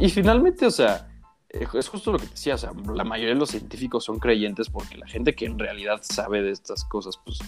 [0.00, 1.08] Y finalmente, o sea,
[1.48, 4.68] eh, es justo lo que decía, o sea, la mayoría de los científicos son creyentes
[4.68, 7.38] porque la gente que en realidad sabe de estas cosas, pues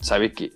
[0.00, 0.52] sabe que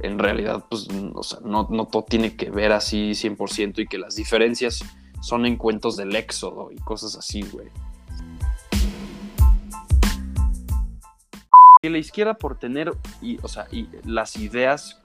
[0.00, 3.98] en realidad, pues, o sea, no, no todo tiene que ver así 100% y que
[3.98, 4.84] las diferencias
[5.20, 7.68] son en cuentos del éxodo y cosas así, güey.
[11.80, 12.92] Que la izquierda por tener,
[13.22, 15.00] y, o sea, y las ideas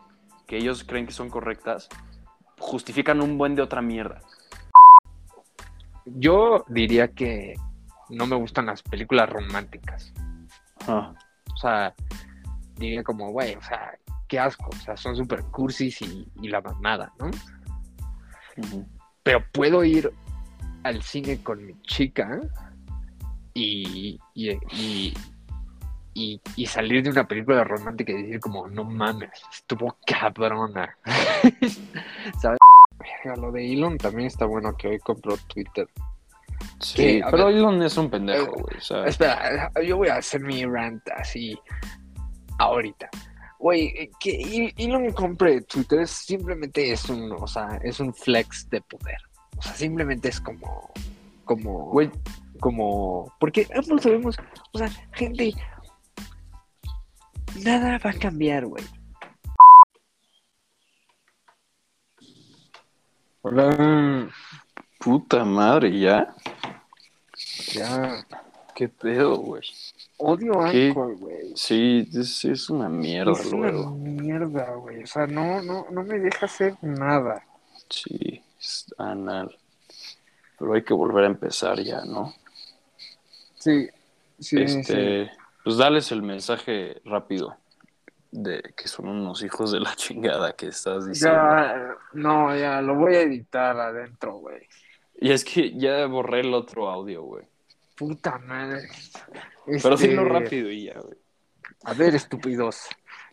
[0.48, 1.88] que ellos creen que son correctas,
[2.58, 4.22] justifican un buen de otra mierda.
[6.16, 7.56] Yo diría que
[8.10, 10.14] no me gustan las películas románticas.
[10.88, 11.14] Ah,
[11.54, 11.94] O sea,
[12.76, 13.92] diría como, güey, o sea,
[14.28, 14.70] qué asco.
[14.70, 17.30] O sea, son súper cursis y, y la mamada, ¿no?
[19.24, 20.12] Pero puedo ir
[20.84, 22.40] al cine con mi chica
[23.54, 25.14] y, y, y,
[26.14, 30.98] y- y salir de una película romántica y decir como, no mames, estuvo cabrona.
[32.42, 32.58] ¿Sabes?
[33.00, 35.88] Verga, Lo de Elon también está bueno que hoy compró Twitter.
[36.80, 39.08] Sí, pero ver, Elon es un pendejo, eh, güey.
[39.08, 41.58] Espera, yo voy a hacer mi rant así
[42.58, 43.10] ahorita.
[43.60, 48.82] Güey, eh, que Elon compre Twitter simplemente es un, o sea, es un flex de
[48.82, 49.18] poder.
[49.58, 50.90] O sea, simplemente es como,
[51.44, 52.10] como, güey,
[52.60, 54.38] como, porque ambos sabemos,
[54.74, 55.54] o sea, gente,
[57.64, 58.84] nada va a cambiar, güey.
[63.42, 64.30] Hola.
[65.00, 66.36] Puta madre, ¿ya?
[67.74, 68.26] Ya,
[68.76, 69.62] ¿Qué pedo, güey?
[70.18, 70.88] odio ¿Qué?
[70.88, 71.54] Anchor, güey.
[71.56, 75.04] Sí, es, es una mierda Es una mierda, güey.
[75.04, 77.46] O sea, no, no, no me deja hacer nada.
[77.90, 79.58] Sí, es anal.
[80.58, 82.34] Pero hay que volver a empezar ya, ¿no?
[83.56, 83.90] Sí,
[84.40, 85.32] sí, este,
[85.64, 87.58] pues dales el mensaje rápido
[88.32, 91.38] de que son unos hijos de la chingada que estás diciendo.
[91.38, 94.68] Ya, no, ya, lo voy a editar adentro, güey.
[95.22, 97.46] Y es que ya borré el otro audio, güey.
[97.96, 98.88] Puta madre.
[99.66, 101.18] Pero Este, dilo rápido y ya, güey.
[101.84, 102.88] A ver, estúpidos.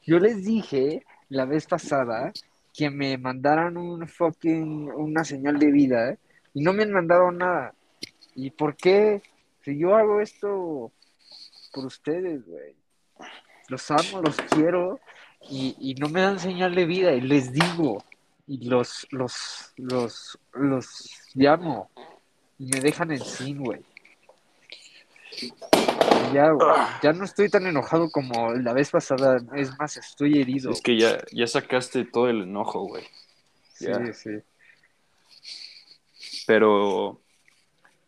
[0.05, 2.33] Yo les dije la vez pasada
[2.73, 6.19] que me mandaran un fucking, una señal de vida ¿eh?
[6.55, 7.75] y no me han mandado nada.
[8.35, 9.23] ¿Y por qué?
[9.63, 10.93] Si yo hago esto
[11.73, 12.75] por ustedes, güey.
[13.69, 15.01] Los amo, los quiero
[15.49, 18.05] y, y no me dan señal de vida y les digo
[18.47, 21.91] y los, los, los, los llamo
[22.59, 23.83] y me dejan en sin, güey.
[26.33, 26.69] Ya, güey,
[27.03, 30.71] ya no estoy tan enojado como la vez pasada, es más, estoy herido.
[30.71, 33.05] Es que ya, ya sacaste todo el enojo, güey.
[33.73, 34.13] Sí, ya.
[34.13, 34.31] sí.
[36.47, 37.21] Pero,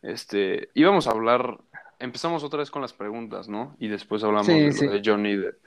[0.03, 1.59] este, íbamos a hablar,
[1.99, 3.77] empezamos otra vez con las preguntas, ¿no?
[3.79, 4.87] Y después hablamos Sí, de, sí.
[4.87, 5.59] de Johnny Depp.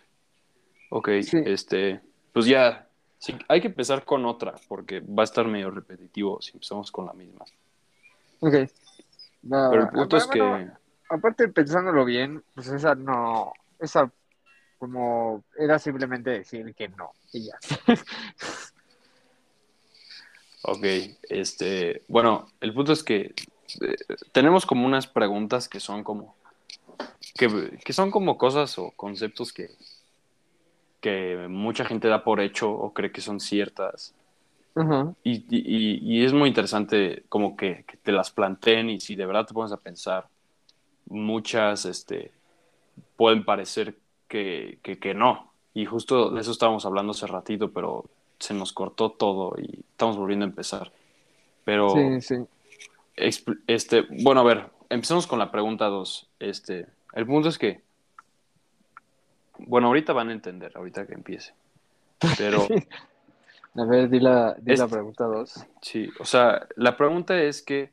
[0.89, 1.37] Ok, Sí.
[1.45, 2.01] este,
[2.33, 2.87] pues ya,
[3.17, 7.05] sí, hay que empezar con otra, porque va a estar medio repetitivo si empezamos con
[7.05, 7.45] la misma.
[8.39, 8.53] Ok.
[9.43, 10.67] No, Pero el punto es que,
[11.09, 14.11] aparte pensándolo bien, pues esa no, esa
[14.77, 17.57] como era simplemente decir que no y ya.
[20.63, 20.83] ok,
[21.29, 23.33] este, bueno, el punto es que
[23.81, 23.95] eh,
[24.31, 26.35] tenemos como unas preguntas que son como,
[27.35, 29.69] que, que son como cosas o conceptos que,
[30.99, 34.13] que mucha gente da por hecho o cree que son ciertas.
[34.75, 35.13] Ajá.
[35.23, 39.25] Y, y- y es muy interesante como que, que te las planteen y si de
[39.25, 40.27] verdad te pones a pensar,
[41.07, 42.31] muchas este,
[43.17, 45.51] pueden parecer que, que, que no.
[45.73, 48.05] Y justo de eso estábamos hablando hace ratito, pero
[48.39, 50.91] se nos cortó todo y estamos volviendo a empezar.
[51.65, 52.35] Pero, Sí, sí.
[53.67, 56.29] Este, bueno, a ver, empecemos con la pregunta 2.
[56.39, 57.81] Este, el punto es que,
[59.59, 61.53] bueno, ahorita van a entender, ahorita que empiece.
[62.37, 62.67] Pero...
[63.73, 65.65] A ver, di la, di la pregunta dos.
[65.81, 67.89] Sí, o sea, la pregunta es que,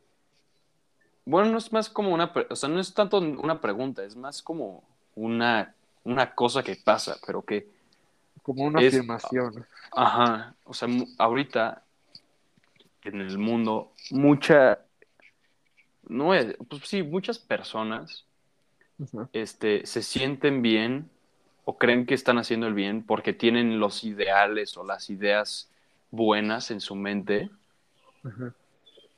[1.24, 4.42] bueno, no es más como una, o sea, no es tanto una pregunta, es más
[4.42, 4.82] como
[5.14, 5.72] una,
[6.02, 7.68] una cosa que pasa, pero que,
[8.42, 9.64] Como una es- afirmación.
[9.92, 10.88] ajá, o sea,
[11.18, 11.84] ahorita
[13.04, 14.80] en el mundo, mucha,
[16.08, 18.24] no es, pues sí, muchas personas,
[19.32, 21.08] este, se sienten bien
[21.64, 25.70] o creen que están haciendo el bien porque tienen los ideales o las ideas
[26.10, 27.50] buenas en su mente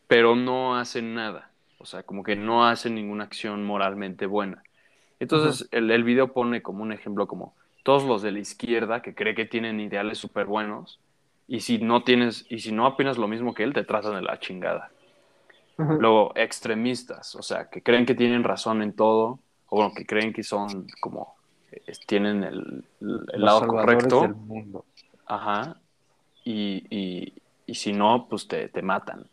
[0.07, 1.51] pero no hacen nada.
[1.79, 4.63] O sea, como que no hacen ninguna acción moralmente buena.
[5.21, 7.55] Entonces, el, el video pone como un ejemplo como
[7.85, 10.99] todos los de la izquierda que cree que tienen ideales súper buenos
[11.47, 14.23] y si no tienes, y si no opinas lo mismo que él, te tratan de
[14.23, 14.91] la chingada.
[15.81, 15.95] Ajá.
[15.95, 19.39] Luego, extremistas, o sea, que creen que tienen razón en todo,
[19.69, 21.35] o bueno, que creen que son como,
[21.73, 24.23] eh, tienen el, lado correcto.
[24.23, 24.85] del mundo.
[25.27, 25.77] Ajá.
[26.45, 27.33] Y, y,
[27.67, 29.27] y si no, pues te, te matan.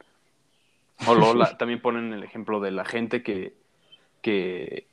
[1.07, 3.53] O Lola, también ponen el ejemplo de la gente que,
[4.21, 4.87] que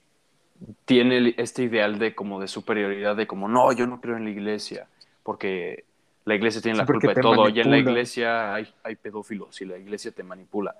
[0.84, 4.30] tiene este ideal de como de superioridad, de como, no, yo no creo en la
[4.30, 4.86] iglesia,
[5.22, 5.84] porque
[6.24, 9.66] la iglesia tiene la culpa de todo, y en la iglesia hay, hay pedófilos y
[9.66, 10.74] la iglesia te manipula.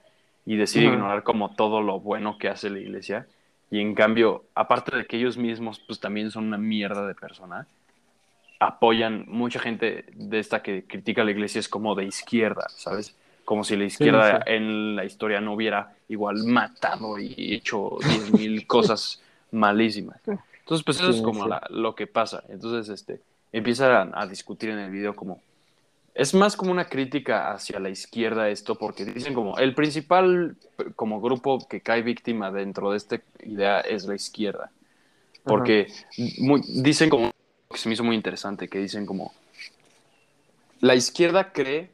[0.47, 3.27] Y decide ignorar como todo lo bueno que hace la iglesia.
[3.71, 7.67] Y en cambio, aparte de que ellos mismos pues también son una mierda de persona,
[8.61, 13.17] apoyan mucha gente de esta que critica la iglesia es como de izquierda, ¿sabes?
[13.45, 19.23] Como si la izquierda en la historia no hubiera igual matado y hecho 10.000 cosas
[19.51, 20.21] malísimas.
[20.27, 22.43] Entonces, pues eso es como lo que pasa.
[22.49, 23.21] Entonces, este,
[23.53, 25.41] empiezan a, discutir en el video como...
[26.15, 30.57] Es más como una crítica hacia la izquierda esto, porque dicen como el principal
[30.95, 34.71] como grupo que cae víctima dentro de esta idea es la izquierda.
[35.43, 37.33] Porque dicen como
[37.71, 39.33] que se me hizo muy interesante, que dicen como
[40.81, 41.91] la izquierda cree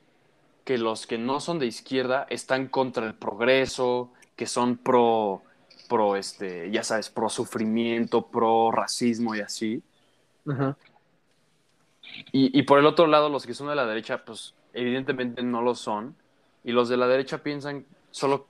[0.64, 5.42] que los que no son de izquierda están contra el progreso, que son pro
[5.90, 9.82] pro, este, ya sabes, pro sufrimiento, pro racismo y así.
[12.32, 15.62] Y, y, por el otro lado, los que son de la derecha, pues evidentemente no
[15.62, 16.14] lo son.
[16.64, 18.46] Y los de la derecha piensan solo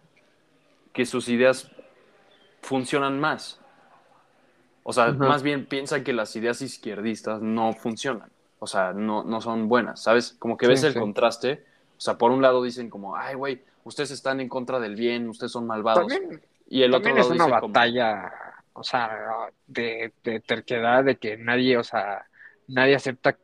[0.92, 1.70] que sus ideas
[2.60, 3.60] funcionan más.
[4.82, 8.30] O sea, más bien piensan que las ideas izquierdistas no funcionan.
[8.58, 10.34] O sea, no, no son buenas, ¿sabes?
[10.38, 11.64] Como que ves el contraste.
[11.96, 15.28] O sea, por un lado dicen como, ay, güey, ustedes están en contra del bien,
[15.28, 16.12] ustedes son malvados.
[16.68, 18.32] Y el otro lado es una batalla,
[18.72, 19.10] o sea,
[19.66, 20.12] de,
[20.46, 22.26] terquedad, de que nadie, o sea,
[22.68, 23.36] nadie acepta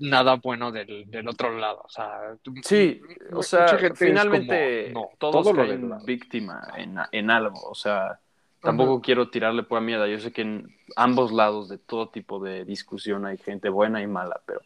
[0.00, 1.82] nada bueno del, otro lado.
[1.84, 3.00] O sea, sí,
[3.32, 7.60] o sea, finalmente todos caen víctima en, en, algo.
[7.68, 8.18] O sea,
[8.60, 10.06] tampoco quiero tirarle por mierda.
[10.06, 14.06] Yo sé que en ambos lados de todo tipo de discusión hay gente buena y
[14.06, 14.60] mala, pero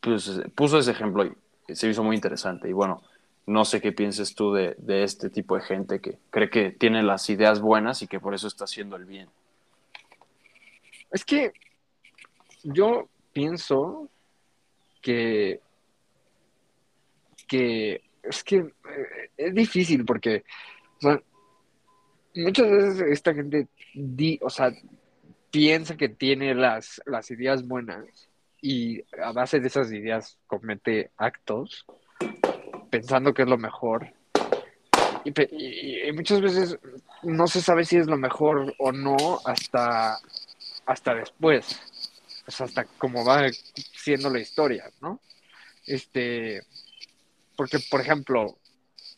[0.00, 2.68] pues puso ese ejemplo y se hizo muy interesante.
[2.68, 3.02] Y bueno,
[3.46, 7.28] no sé qué pienses tú de, este tipo de gente que cree que tiene las
[7.30, 9.28] ideas buenas y que por eso está haciendo el bien.
[11.10, 11.52] Es que
[12.62, 14.08] yo pienso
[15.04, 15.60] que,
[17.46, 20.44] que es que eh, es difícil porque
[22.34, 24.72] muchas veces esta gente di, o sea,
[25.50, 28.06] piensa que tiene las, las ideas buenas
[28.62, 31.84] y a base de esas ideas comete actos
[32.90, 34.10] pensando que es lo mejor.
[35.24, 35.32] Y,
[36.12, 36.78] muchas veces
[37.22, 40.16] no se sabe si es lo mejor o no hasta,
[40.86, 41.93] hasta después.
[42.46, 43.46] Hasta cómo va
[43.96, 45.20] siendo la historia, ¿no?
[45.86, 46.62] Este,
[47.56, 48.58] porque, por ejemplo,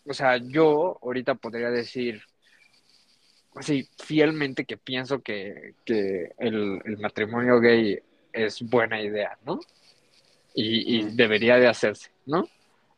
[0.06, 2.22] o sea, yo ahorita podría decir
[3.54, 7.98] así fielmente que pienso que, el, matrimonio gay
[8.32, 9.60] es buena idea, ¿no?
[10.54, 12.48] Y, y, debería de hacerse, ¿no?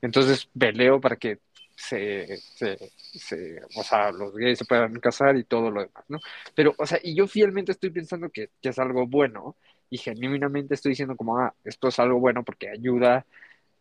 [0.01, 1.39] Entonces peleo para que
[1.79, 6.19] se, se, o sea, los gays se puedan casar y todo lo demás, ¿no?
[6.55, 9.57] Pero, o sea, y yo fielmente estoy pensando que, es algo bueno
[9.91, 13.25] y genuinamente estoy diciendo como, ah, esto es algo bueno porque ayuda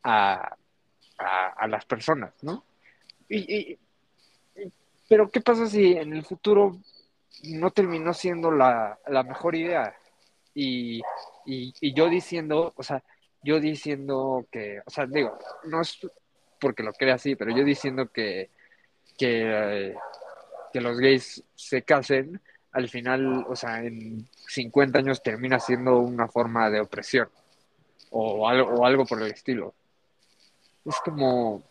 [0.04, 0.56] a,
[1.18, 2.64] a, las personas, ¿no?
[3.30, 3.78] Y,
[5.10, 6.78] pero, ¿qué pasa si en el futuro
[7.44, 9.96] no terminó siendo la, la mejor idea?
[10.54, 11.02] Y,
[11.46, 13.04] y yo diciendo, o sea,
[13.44, 16.00] yo diciendo que, o sea, digo, no es
[16.60, 18.50] porque lo crea así, pero yo diciendo que,
[19.18, 19.96] que,
[20.74, 26.28] que los gays se casen, al final, o sea, en 50 años termina siendo una
[26.28, 27.30] forma de opresión
[28.12, 29.74] o algo, o algo por el estilo.
[30.86, 31.64] Es como,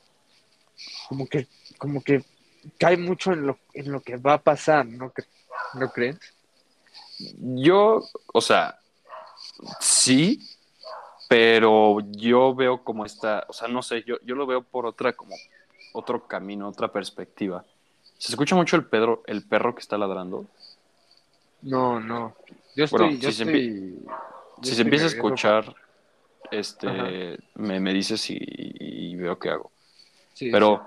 [1.08, 1.46] como que,
[1.78, 2.24] como que
[2.78, 5.12] cae mucho en lo, en lo que va a pasar, ¿no,
[5.74, 6.18] ¿no crees?
[7.38, 8.78] Yo, o sea,
[9.80, 10.40] sí,
[11.28, 15.14] pero yo veo como esta, o sea, no sé, yo, yo lo veo por otra,
[15.14, 15.34] como
[15.92, 17.64] otro camino, otra perspectiva.
[18.18, 20.46] ¿Se escucha mucho el, Pedro, el perro que está ladrando?
[21.62, 22.36] No, no.
[22.75, 25.75] Yo estoy, si, se, empieza a escuchar,
[26.50, 29.70] este, me, me, dices y, veo qué hago.
[30.38, 30.86] Pero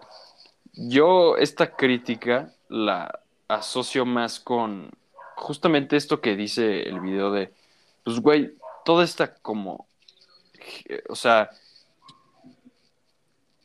[0.73, 4.91] yo esta crítica la asocio más con
[5.35, 7.51] justamente esto que dice el video de,
[8.03, 8.53] pues, güey,
[8.85, 9.89] toda esta como
[11.09, 11.49] o sea,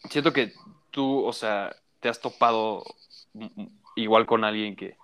[0.09, 0.53] siento que
[0.91, 2.85] tú, o sea, te has topado
[3.97, 4.97] igual con alguien que,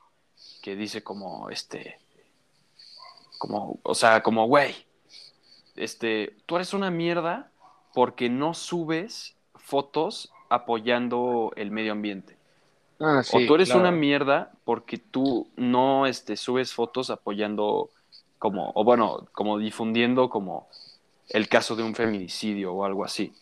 [0.61, 1.99] que dice como, este,
[3.39, 4.75] como, o sea, como, güey,
[5.77, 7.51] este, tú eres una mierda
[7.95, 12.37] porque no subes fotos apoyando el medio ambiente.
[13.01, 17.89] Ah, o tú eres una mierda porque tú no este, subes fotos apoyando
[18.39, 20.69] como, o bueno, como difundiendo como
[21.31, 23.33] el caso de un feminicidio o algo así.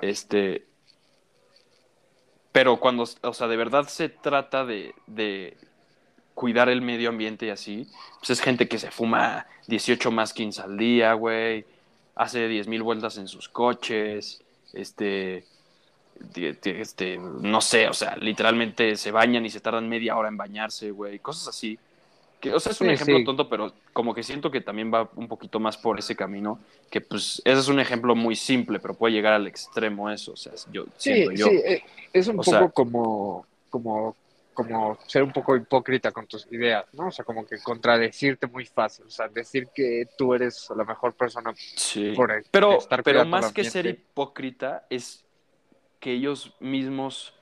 [0.00, 0.66] Este.
[2.50, 5.58] pero cuando, o sea, de verdad se trata de, de
[6.36, 7.88] cuidar el medio ambiente y así,
[8.20, 11.64] pues es gente que se fuma 18 maskins al día, güey,
[12.14, 14.42] hace 10 mil vueltas en sus coches,
[14.74, 15.44] este,
[16.34, 20.90] este, no sé, o sea, literalmente se bañan y se tardan media hora en bañarse,
[20.90, 21.78] güey, cosas así.
[22.38, 23.24] Que, o sea, es un Sí, ejemplo sí.
[23.24, 26.58] tonto, pero como que siento que también va un poquito más por ese camino,
[26.90, 30.36] que pues ese es un ejemplo muy simple, pero puede llegar al extremo eso, o
[30.36, 31.46] sea, yo Sí, siento yo.
[31.48, 34.14] sí, eh, es un O poco sea- como, como,
[34.56, 37.08] como ser un poco hipócrita con tus ideas, ¿no?
[37.08, 41.12] O sea, como que contradecirte muy fácil, o sea, decir que tú eres la mejor
[41.14, 42.12] persona Sí.
[42.16, 45.24] por el- Pero, estar pero más que ser hipócrita es
[46.00, 47.34] que ellos mismos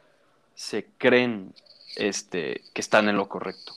[0.55, 1.55] se creen
[1.97, 3.73] este, que están en lo correcto.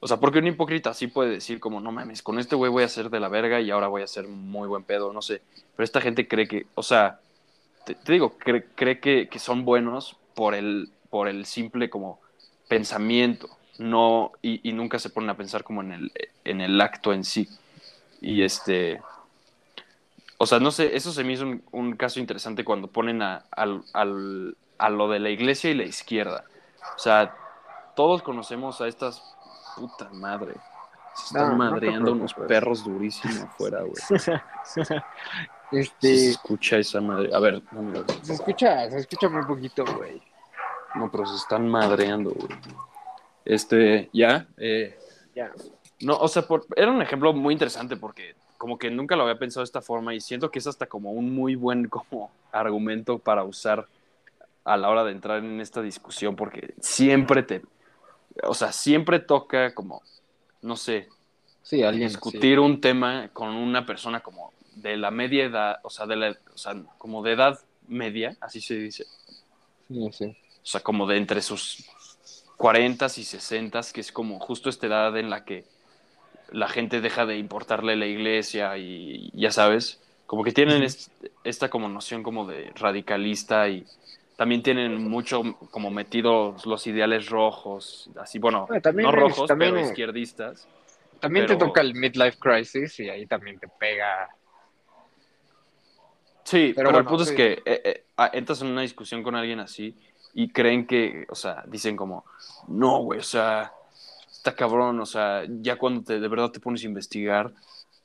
[0.00, 2.82] O sea, porque un hipócrita sí puede decir como, no mames, con este güey voy
[2.82, 5.40] a ser de la verga y ahora voy a ser muy buen pedo, no sé.
[5.76, 7.20] Pero esta gente cree que, o sea,
[7.86, 12.20] te, te digo, cree, cree que, que son buenos por el, por el simple como
[12.68, 16.12] pensamiento, no, y, y nunca se ponen a pensar como en el,
[16.44, 17.48] en el acto en sí.
[18.20, 19.00] Y este,
[20.38, 23.44] o sea, no sé, eso se me hizo un, un caso interesante cuando ponen a,
[23.50, 26.44] al- al- a lo de la iglesia y la izquierda.
[26.96, 27.34] O sea,
[27.96, 29.22] todos conocemos a estas
[29.76, 30.54] puta madre.
[31.14, 34.02] Se están No, madreando unos perros durísimos afuera, güey.
[35.70, 37.30] Este, se escucha esa madre.
[37.34, 40.20] A ver, no, me lo- se escucha, se escucha muy poquito, güey.
[40.94, 42.48] No, pero se están madreando, güey.
[43.44, 44.98] Este, ya, eh,
[45.34, 45.52] Ya.
[46.00, 49.38] No, o sea, por- era un ejemplo muy interesante porque como que nunca lo había
[49.38, 53.18] pensado de esta forma y siento que es hasta como un muy buen como argumento
[53.18, 53.86] para usar
[54.64, 57.62] a la hora de entrar en esta discusión porque siempre te,
[58.44, 60.02] o sea, siempre toca como,
[60.62, 61.08] no sé,
[61.62, 66.06] Sí, alguien discutir un tema con una persona como de la media edad, o sea,
[66.06, 67.58] de la, o sea, como de edad
[67.88, 69.04] media, así se dice,
[69.88, 70.36] Sí, sí.
[70.64, 71.84] O sea, como de entre sus
[72.56, 75.66] 40 y 60, que es como justo esta edad en la que
[76.52, 81.12] la gente deja de importarle la iglesia y ya sabes, como que tienen est-
[81.44, 83.86] esta como noción como de radicalista y
[84.36, 89.74] también tienen mucho como metidos los ideales rojos, así, bueno, también no es- rojos, también
[89.74, 90.66] pero izquierdistas.
[91.20, 94.28] También te toca el midlife crisis y ahí también te pega.
[96.44, 97.30] Sí, Pero pero, el punto sí.
[97.30, 99.96] es que eh, eh, ah, entras en una discusión con alguien así
[100.34, 102.24] y creen que, o sea, dicen como,
[102.68, 103.72] no, güey, o sea,
[104.32, 107.52] está cabrón, o sea, ya cuando te, de verdad te pones a investigar,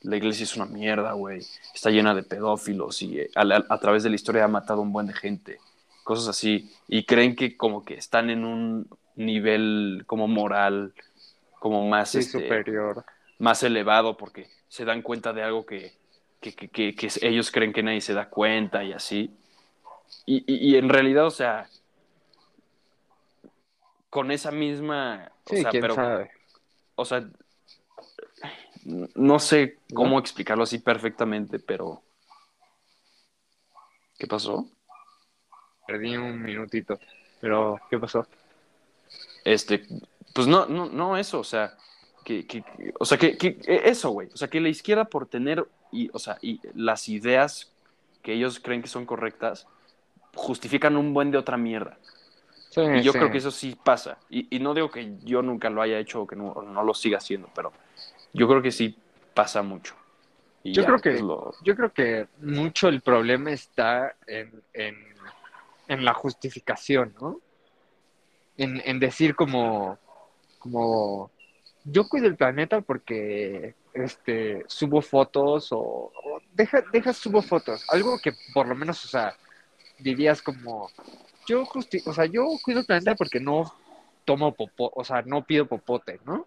[0.02, 1.40] la iglesia es una mierda, güey,
[1.74, 4.84] está llena de pedófilos y eh, a, a través de la historia ha matado a
[4.84, 5.58] un buen de gente,
[6.04, 10.94] cosas así, y creen que como que están en un nivel como moral,
[11.60, 13.04] como más, Sí, este, superior.
[13.40, 15.92] más elevado porque se dan cuenta de algo que,
[16.40, 19.30] que, que- que- que ellos creen que nadie se da cuenta y así.
[20.26, 21.68] Y, y- y en realidad, o sea,
[24.10, 26.32] con esa misma, o Sí, sea, quién pero, sabe.
[26.96, 27.30] o sea,
[29.16, 32.02] no sé cómo explicarlo así perfectamente, pero...
[34.18, 34.68] ¿Qué pasó?
[35.88, 37.00] Perdí un minutito.
[37.40, 38.28] Pero, ¿qué pasó?
[39.46, 39.86] Este,
[40.34, 41.78] pues no, no, no eso, o sea,
[42.26, 45.26] que, que- que- o sea, que, que- eso, güey, o sea, que la izquierda por
[45.28, 47.72] tener, y, o sea, y las ideas
[48.22, 49.68] que ellos creen que son correctas,
[50.36, 51.98] justifican un buen de otra mierda.
[52.70, 53.18] Sí, Y yo sí.
[53.18, 54.18] creo que eso sí pasa.
[54.30, 56.94] Y, y no digo que yo nunca lo haya hecho o que no, no lo
[56.94, 57.72] siga haciendo, pero
[58.34, 58.96] yo creo que sí
[59.34, 59.96] pasa mucho.
[60.64, 64.96] Y Yo ya, creo que- lo- Yo creo que mucho el problema está en, en,
[65.88, 67.40] en la justificación, ¿no?
[68.58, 69.98] En, en decir como,
[70.60, 71.32] como,
[71.86, 77.84] yo cuido el planeta porque este, subo fotos o, o deja, deja subo fotos.
[77.90, 79.34] Algo que por lo menos, o sea,
[79.98, 80.92] dirías como,
[81.50, 83.74] yo justi o sea, yo cuido el planeta porque no
[84.24, 86.46] tomo popó, o sea, no pido popote, ¿no?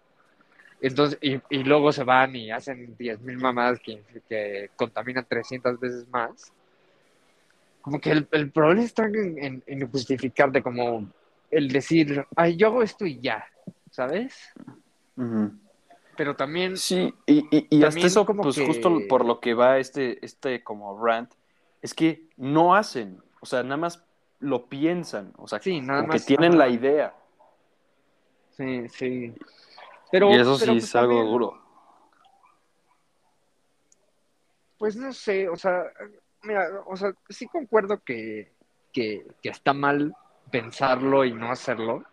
[0.81, 6.07] Entonces, y, y luego se van y hacen 10.000 mamadas que, que contaminan 300 veces
[6.09, 6.51] más.
[7.81, 11.09] Como que el, el problema está en, en, en justificarte, como
[11.51, 13.45] el decir, ay, yo hago esto y ya,
[13.91, 14.35] ¿sabes?
[16.17, 19.53] Pero también, Sí, y, y, y hasta eso, como pues que- justo por lo que
[19.53, 21.31] va este, este como rant,
[21.81, 24.03] es que no hacen, o sea, nada más
[24.43, 27.13] lo piensan, o sea, Sí, nada como más, que tienen la idea.
[28.51, 29.33] sí, sí.
[30.11, 31.61] Pero, y eso sí pero es pues algo también, duro.
[34.77, 35.83] Pues no sé, o sea,
[36.43, 38.53] mira, o sea, sí concuerdo que,
[38.91, 40.15] que, que está mal
[40.51, 42.03] pensarlo y no hacerlo.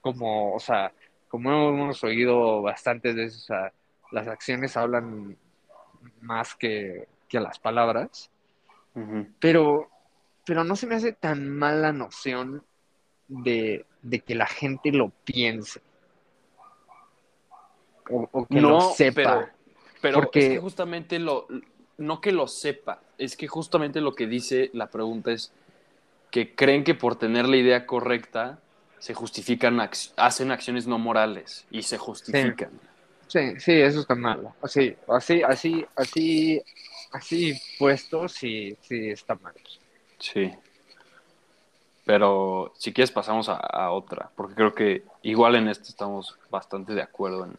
[0.00, 0.92] Como, o sea,
[1.28, 3.72] como hemos oído bastantes veces, o sea,
[4.12, 5.36] las acciones hablan
[6.20, 8.30] más que, que las palabras.
[9.40, 9.90] Pero,
[10.46, 12.62] pero no se me hace tan mala noción
[13.28, 15.82] de, de que la gente lo piense.
[18.10, 19.22] O, o que No, lo sepa.
[19.22, 19.48] pero,
[20.00, 21.46] pero Porque- es que justamente lo,
[21.98, 25.52] no que lo sepa, es que justamente lo que dice la pregunta es
[26.30, 28.60] que creen que por tener la idea correcta
[28.98, 32.70] se justifican, ac- hacen acciones no morales y se justifican.
[33.26, 34.48] Sí, sí, eso está mal.
[34.62, 36.62] Así, así, así, así,
[37.12, 39.54] así puesto, sí, sí está mal.
[40.18, 40.52] Sí.
[42.04, 46.94] Pero si quieres pasamos a, a otra, porque creo que igual en esto estamos bastante
[46.94, 47.44] de acuerdo.
[47.46, 47.58] En...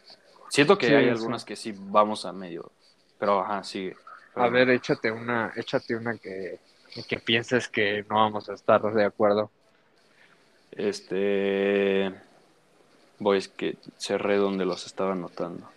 [0.49, 1.09] Siento que Sí, hay sí.
[1.09, 2.71] algunas que sí vamos a medio,
[3.19, 3.97] pero ajá, sigue.
[4.35, 6.59] A ver, échate una, échate una que,
[7.07, 9.51] que pienses que no vamos a estar de acuerdo.
[10.71, 12.13] Este.
[13.19, 15.67] Voy, es que cerré donde los estaba anotando.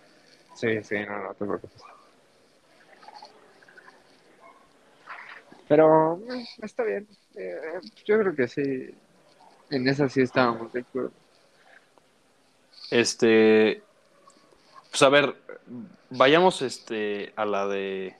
[0.53, 1.81] Sí, sí, no, no te preocupes.
[5.71, 7.07] Pero eh, está bien.
[7.35, 8.93] Eh, yo creo que sí.
[9.69, 11.13] En esa sí estábamos de acuerdo.
[12.89, 13.81] Este.
[14.89, 15.33] Pues a ver,
[16.09, 18.17] vayamos este, a la de.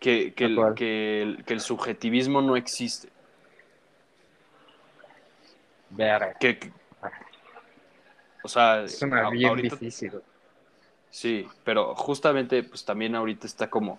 [0.00, 3.08] Que, que, ¿A el, que, el, que el subjetivismo no existe.
[6.38, 6.72] Que-
[8.42, 10.12] o sea, Es una bien ahorita- difícil.
[11.08, 13.98] Sí, pero justamente, pues también ahorita está como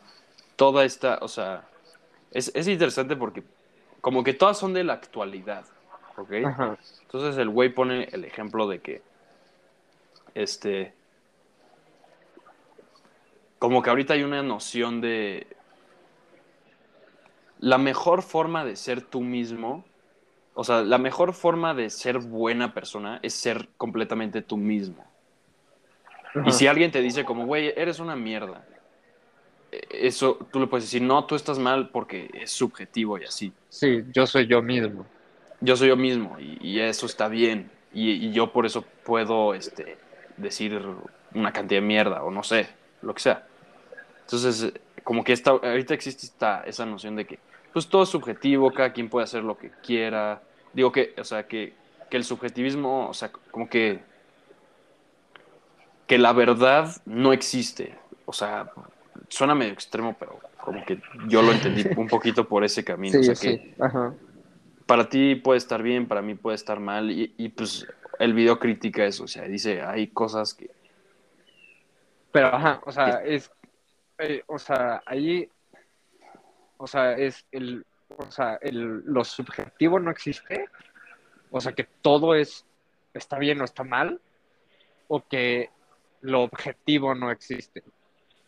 [0.57, 1.63] toda esta, o sea,
[2.31, 3.43] es, es interesante porque
[4.01, 5.65] como que todas son de la actualidad,
[6.17, 6.33] ¿ok?
[6.45, 6.77] Ajá.
[7.03, 9.01] Entonces el güey pone el ejemplo de que,
[10.33, 10.93] este,
[13.59, 15.47] como que ahorita hay una noción de
[17.59, 19.85] la mejor forma de ser tú mismo,
[20.53, 25.05] o sea, la mejor forma de ser buena persona es ser completamente tú mismo.
[26.45, 28.66] Y si alguien te dice como, güey, eres una mierda,
[29.71, 33.53] eso tú le puedes decir, no, tú estás mal porque es subjetivo y así.
[33.69, 35.05] Sí, yo soy yo mismo.
[35.59, 37.71] Yo soy yo mismo y, y eso está bien.
[37.93, 39.97] Y, y yo por eso puedo este,
[40.37, 40.81] decir
[41.33, 42.67] una cantidad de mierda o no sé,
[43.01, 43.47] lo que sea.
[44.21, 47.39] Entonces, como que esta, ahorita existe esta, esa noción de que
[47.73, 50.41] pues todo es subjetivo, cada quien puede hacer lo que quiera.
[50.73, 51.73] Digo que, o sea, que,
[52.09, 53.99] que el subjetivismo, o sea, como que
[56.07, 57.95] que la verdad no existe.
[58.25, 58.71] O sea,
[59.27, 63.13] suena medio extremo, pero como que yo lo entendí un poquito por ese camino.
[63.13, 63.57] Sí, o sea, sí.
[63.57, 64.13] que Ajá.
[64.85, 67.11] para ti puede estar bien, para mí puede estar mal.
[67.11, 67.87] Y, y, pues
[68.19, 69.25] el video critica eso.
[69.25, 70.69] O sea, dice, hay cosas que...
[72.31, 73.51] Pero, ajá, o sea, es,
[74.19, 75.49] eh, o sea, ahí,
[76.77, 77.85] o sea, es el,
[78.15, 80.65] o sea, el, lo subjetivo no existe,
[81.49, 82.65] o sea, que todo es,
[83.13, 84.19] está bien o está mal,
[85.07, 85.69] o que
[86.21, 87.83] lo objetivo no existe.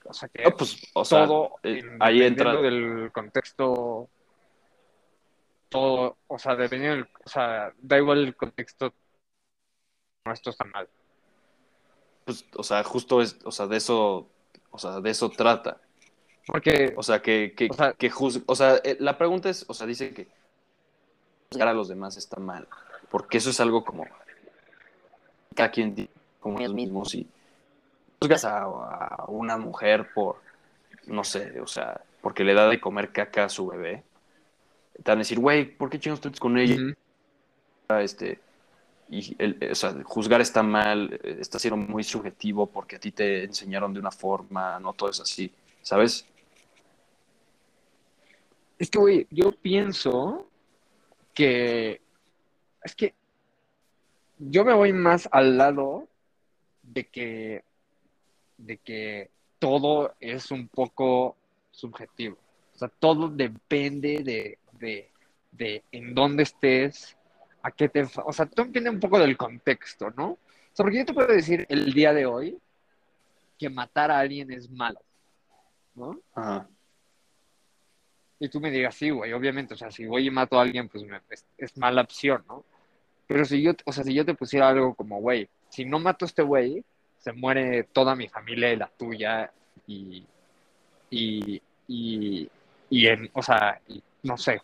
[0.09, 2.61] O sea, que pues, o sea, todo, eh, en- ahí dependiendo entra...
[2.61, 4.09] del contexto,
[5.69, 8.91] todo, o sea, dependiendo del, o sea, da igual el contexto,
[10.25, 10.89] no, esto está mal.
[12.25, 14.27] Pues, o sea, justo es, o sea, de eso,
[14.71, 15.79] o sea, de eso trata.
[16.47, 19.63] Porque, O sea, que, que, O sea- que juz- o sea, eh, la pregunta es,
[19.67, 20.27] o sea, dice que
[21.51, 22.67] juzgar a los demás está mal,
[23.11, 24.07] porque eso es algo como
[25.55, 27.27] cada quien dice como ellos mismos y
[28.19, 30.41] juzgas a, a una mujer por,
[31.07, 34.03] no sé, o sea, porque le da de comer caca a su bebé,
[35.03, 36.75] te van a decir, güey, ¿por qué chingados estás con ella?
[36.75, 36.93] Ujú.
[38.01, 38.39] este
[39.11, 43.11] y el, o sea, juzgar está mal, eh, está siendo muy subjetivo porque a ti
[43.11, 45.51] te enseñaron de una forma, no todo es así,
[45.81, 46.25] ¿sabes?
[48.77, 50.47] Es que, güey, yo pienso
[51.33, 52.01] que
[52.83, 53.15] es que
[54.37, 56.07] yo me voy más al lado
[56.83, 57.63] de que
[58.59, 61.35] de que todo es un poco
[61.71, 62.37] subjetivo.
[62.75, 65.09] O sea, todo depende de, de,
[65.51, 67.17] de en dónde estés,
[67.61, 68.03] a qué te...
[68.25, 70.31] O sea, todo depende un poco del contexto, ¿no?
[70.31, 70.37] O
[70.73, 72.57] sea, porque yo te puedo decir el día de hoy
[73.57, 74.99] que matar a alguien es malo,
[75.95, 76.19] ¿no?
[76.33, 76.69] Ajá.
[78.39, 80.87] Y tú me digas, sí, güey, obviamente, o sea, si voy y mato a alguien,
[80.87, 82.63] pues me- es, es mala opción, ¿no?
[83.27, 86.23] Pero si yo, o sea, si yo te pusiera algo como, güey, si no mato
[86.23, 86.83] a este güey,
[87.19, 89.51] se muere toda mi familia y la tuya,
[89.87, 90.25] y,
[91.09, 92.49] y, y,
[92.89, 94.61] y en, o sea, y, no sé,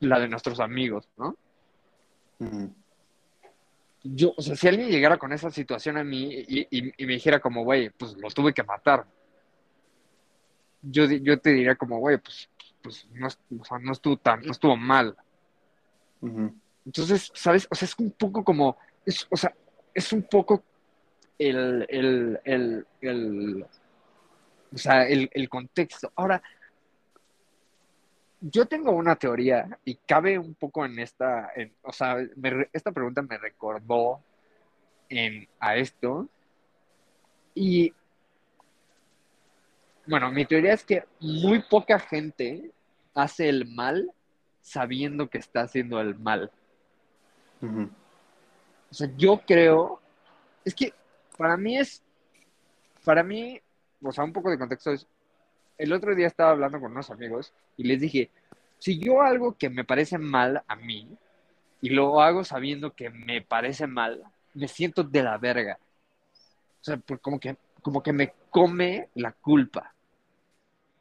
[0.00, 1.36] la de nuestros amigos, ¿no?
[4.02, 7.64] Yo, o sea, si alguien llegara con esa situación a mí y, me dijera como,
[7.64, 9.06] güey, pues lo tuve que matar,
[10.82, 12.50] yo, yo te diría como, güey, pues,
[12.82, 13.28] pues no,
[13.60, 15.16] o sea, no estuvo tan, no estuvo mal.
[16.84, 17.66] Entonces, ¿sabes?
[17.70, 19.54] O sea, es un poco como, es, o sea,
[19.94, 20.62] es un poco
[21.38, 23.66] el, el, el, el,
[24.72, 26.12] o sea, el, el contexto.
[26.16, 26.42] Ahora,
[28.40, 32.92] yo tengo una teoría y cabe un poco en esta, en, o sea, me esta
[32.92, 34.20] pregunta me recordó
[35.08, 36.28] en, a esto.
[37.54, 37.94] Y
[40.06, 42.70] bueno, mi teoría es que muy poca gente
[43.14, 44.12] hace el mal
[44.60, 46.50] sabiendo que está haciendo el mal.
[47.60, 50.00] O sea, yo creo,
[50.64, 50.92] es que
[51.36, 52.02] para mí es,
[53.04, 53.60] para mí,
[54.02, 55.06] o sea, un poco de contexto es,
[55.78, 58.30] el otro día estaba hablando con unos amigos y les dije,
[58.78, 61.08] si yo algo que me parece mal a mí
[61.80, 64.22] y lo hago sabiendo que me parece mal,
[64.54, 65.78] me siento de la verga.
[66.80, 69.94] O sea, como que, como que me come la culpa.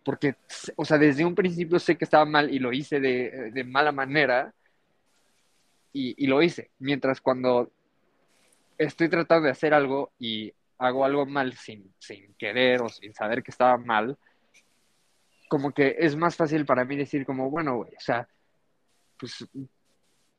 [0.04, 0.36] Porque,
[0.76, 3.92] o sea, desde un principio sé que estaba mal y lo hice de, de mala
[3.92, 4.54] manera
[5.94, 6.72] y, y lo hice.
[6.80, 7.72] Mientras cuando
[8.78, 13.44] estoy tratando de hacer algo y hago algo mal sin, sin querer o sin saber
[13.44, 14.18] que estaba mal,
[15.48, 18.28] como que es más fácil para mí decir como, bueno, güey, o sea,
[19.18, 19.48] pues,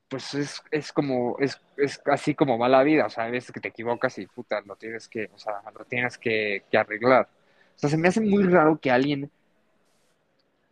[0.08, 3.52] pues es, es como, es, es así como va la vida, o sea, a veces
[3.52, 7.28] que te equivocas y puta, lo tienes que, o sea, lo tienes que, que arreglar.
[7.76, 9.30] O sea, se me hace muy raro que alguien,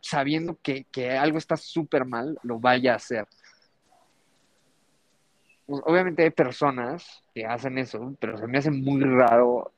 [0.01, 3.27] sabiendo que, que algo está súper mal, lo vaya a hacer.
[5.65, 9.71] Pues, Obviamente hay personas que hacen eso, pero se me hace muy raro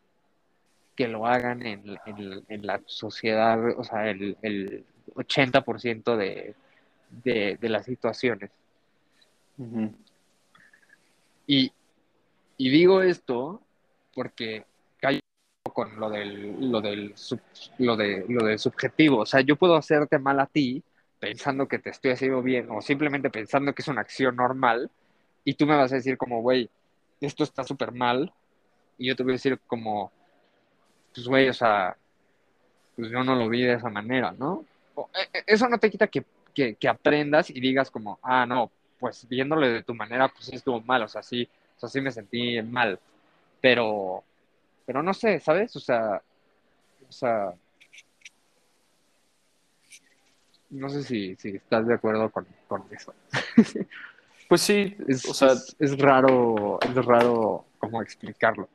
[0.96, 6.56] que lo hagan en, en- en la sociedad, o sea, el, el 80% de,
[7.24, 8.50] de, de las situaciones.
[11.48, 11.72] Y,
[12.58, 13.62] y digo esto
[14.14, 14.66] porque
[15.00, 15.20] cae
[15.74, 17.42] con lo del, lo del, sub-
[17.78, 19.20] lo de, lo del subjetivo.
[19.20, 20.82] O sea, yo puedo hacerte mal a ti
[21.20, 24.90] pensando que te estoy haciendo bien o simplemente pensando que es una acción normal
[25.46, 26.70] y tú me vas a decir como, güey,
[27.22, 28.34] esto está súper mal
[28.98, 30.12] y yo te voy a decir como,
[31.14, 31.96] pues, güey, o sea,
[32.96, 34.66] pues yo no lo vi de esa manera, ¿no?
[35.14, 38.72] E- e- Eso no te quita que, que, que aprendas y digas como, ah, no,
[39.00, 42.02] pues viéndolo de tu manera, pues sí estuvo mal, o sea, sí, o sea, sí
[42.02, 43.00] me sentí mal,
[43.62, 44.24] pero,
[44.86, 45.76] pero no sé, ¿sabes?
[45.76, 46.22] O sea,
[47.10, 47.54] o sea,
[50.70, 53.14] no sé si, si estás de acuerdo con, con eso.
[54.48, 58.70] Pues sí, Es, o sea, es, es raro, es raro cómo explicarlo.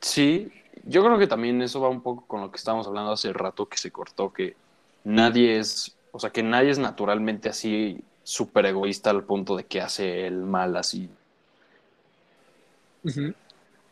[0.00, 0.52] sí,
[0.84, 3.68] yo creo que también eso va un poco con lo que estábamos hablando hace rato
[3.68, 4.56] que se cortó, que
[5.04, 9.80] nadie es, o sea, que nadie es naturalmente así súper egoísta al punto de que
[9.80, 11.10] hace el mal así,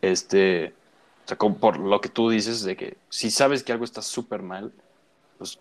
[0.01, 0.77] este,
[1.25, 4.01] o sea, como por lo que tú dices de que si sabes que algo está
[4.01, 4.73] súper mal,
[5.37, 5.59] pues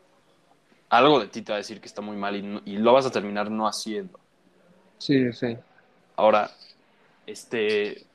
[0.91, 2.93] algo de ti te va a decir que está muy mal y, no- y lo
[2.95, 4.21] vas a terminar no haciendo.
[4.99, 5.57] Sí, sí.
[6.17, 6.51] Ahora,
[7.27, 8.07] este,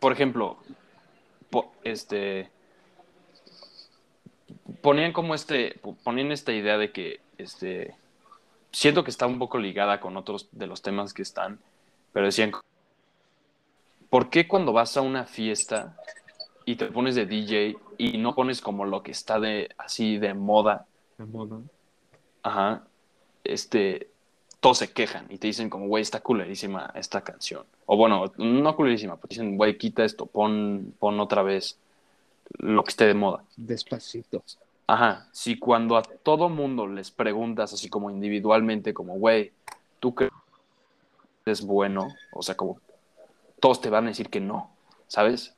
[0.00, 0.58] por ejemplo,
[1.50, 2.50] po- este,
[4.82, 7.94] ponían como este, ponían esta idea de que, este,
[8.72, 11.60] siento que está un poco ligada con otros de los temas que están,
[12.12, 12.52] pero decían,
[14.10, 15.96] ¿por qué cuando vas a una fiesta
[16.64, 20.34] y te pones de DJ y no pones como lo que está de así de
[20.34, 20.86] moda,
[22.42, 22.86] ajá,
[23.44, 24.13] este,
[24.64, 27.66] todos se quejan y te dicen como, güey, está culerísima esta canción.
[27.84, 31.76] O bueno, no culerísima, pero dicen, güey, quita esto, pon, pon otra vez
[32.60, 33.44] lo que esté de moda.
[33.58, 34.42] Despacito.
[34.86, 39.52] Ajá, si cuando a todo mundo les preguntas así como individualmente, como, güey,
[40.00, 40.32] ¿tú crees
[41.44, 42.08] que es bueno?
[42.32, 42.80] O sea, como
[43.60, 44.70] todos te van a decir que no,
[45.08, 45.54] ¿sabes?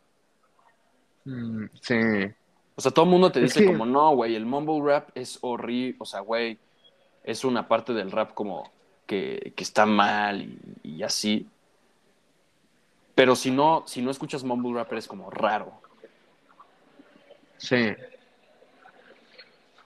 [1.25, 1.95] Mm, sí.
[2.75, 5.95] O sea, todo el mundo te dice como, no, güey, el mumble rap es horrible,
[6.01, 6.59] o sea, güey,
[7.23, 8.75] es una parte del rap como
[9.07, 11.47] que, que está mal y, y así.
[13.15, 15.81] Pero si no, si no escuchas mumble rap eres como raro.
[17.57, 17.95] Sí.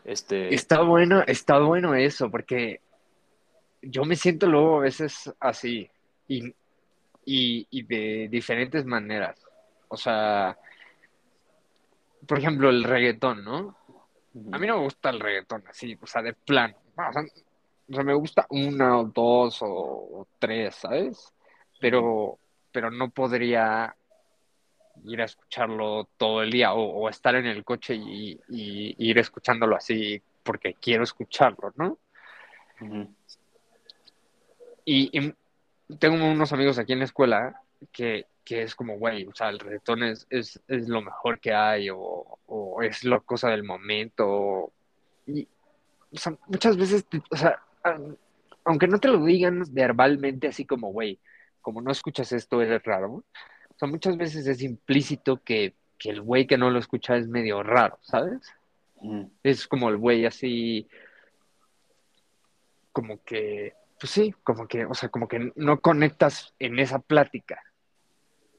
[0.04, 2.80] Este, Está bueno, está bueno eso, porque
[3.82, 5.88] yo me siento luego a veces así,
[6.26, 6.48] y,
[7.24, 9.38] y, y de diferentes maneras.
[9.88, 10.58] O sea,
[12.26, 13.76] por ejemplo, el reggaetón, ¿no?
[14.52, 16.76] A mí no me gusta el reggaetón así, o sea, de plano.
[16.96, 17.22] O sea,
[17.90, 21.32] o sea, me gusta una o dos o, o tres, ¿sabes?
[21.80, 22.38] Pero,
[22.72, 23.94] pero no podría
[25.04, 29.18] ir a escucharlo todo el día o, o estar en el coche y, y ir
[29.18, 31.98] escuchándolo así porque quiero escucharlo, ¿no?
[34.84, 35.34] Y, y
[35.96, 37.60] tengo unos amigos aquí en la escuela
[37.92, 41.52] que, que es como, güey, o sea, el reggaetón es, es, es lo mejor que
[41.52, 44.72] hay o, o es la cosa del momento.
[45.26, 45.46] Y,
[46.12, 47.62] o sea, muchas veces, o sea,
[48.64, 51.18] aunque no te lo digan verbalmente así como, güey,
[51.60, 53.12] como no escuchas esto, es raro.
[53.12, 57.28] O sea, muchas veces es implícito que, que el güey que no lo escucha es
[57.28, 58.40] medio raro, ¿sabes?
[58.96, 59.30] Ujú.
[59.42, 60.88] Es como el güey así,
[62.92, 67.62] como que, pues sí, como que, o sea, como que no conectas en esa plática.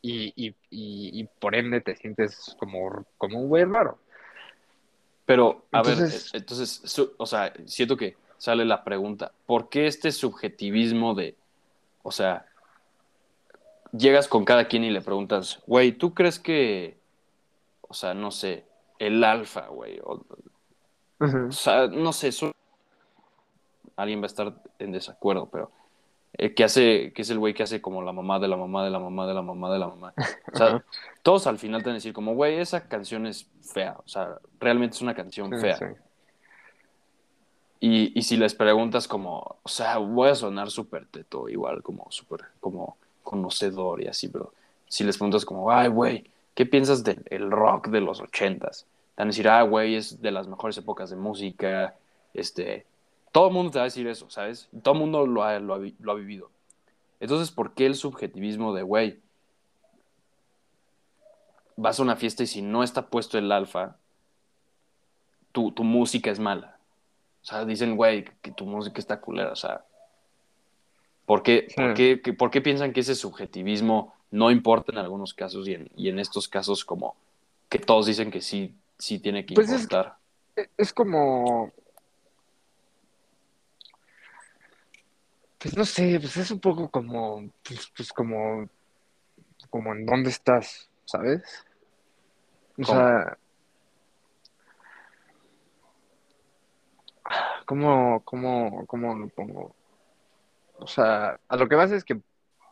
[0.04, 4.00] Y, y, y, por ende te sientes como, como un güey raro.
[5.28, 11.14] Pero, a ver, entonces, o sea, siento que sale la pregunta, ¿por qué este subjetivismo
[11.14, 11.36] de,
[12.02, 12.48] o sea,
[13.96, 16.98] llegas con cada quien y le preguntas, güey, ¿tú crees que,
[17.82, 18.66] o sea, no sé,
[18.98, 20.26] el alfa, güey, o,
[21.52, 22.32] sea, no sé,
[23.96, 25.70] alguien va a estar en desacuerdo, pero
[26.34, 28.84] eh, que hace, que es el güey que hace como la mamá de la mamá
[28.84, 30.14] de la mamá de la mamá de la mamá.
[30.52, 30.84] O sea,
[31.22, 34.40] todos al final te van a decir como, güey, esa canción es fea, o sea,
[34.60, 35.78] realmente es una canción fea.
[37.84, 42.06] Y, y, si les preguntas como, o sea, voy a sonar súper teto, igual como
[42.12, 44.54] súper, como conocedor y así, pero
[44.88, 48.86] si les preguntas como, ay, güey, ¿qué piensas del rock de los ochentas?
[49.16, 51.96] Te van a decir, ah, güey, es de las mejores épocas de música,
[52.34, 52.86] este,
[53.32, 54.70] todo el mundo te va a decir eso, ¿sabes?
[54.84, 56.52] Todo el mundo lo ha, lo ha, vivido.
[57.20, 59.20] Entonces, ¿por qué el subjetivismo de, güey,
[61.78, 63.96] vas a una fiesta y si no está puesto el alfa,
[65.52, 66.78] tu, tu música es mala?
[67.42, 69.52] O sea, dicen, güey, que tu música está culera.
[69.52, 69.84] O sea,
[71.26, 71.68] ¿por qué,
[72.38, 76.20] por, qué, piensan que ese subjetivismo no importa en algunos casos y en, y en,
[76.20, 77.16] estos casos como
[77.68, 80.18] que todos dicen que sí, sí tiene que pues importar?
[80.78, 81.72] Es, como...
[85.58, 88.68] Pues no sé, pues es un poco como, pues, pues como,
[89.70, 91.44] como en dónde estás, ¿sabes?
[92.80, 93.38] O sea,
[97.66, 99.76] ¿Cómo, cómo, cómo lo pongo?
[100.78, 102.20] O sea, a lo que vas es que,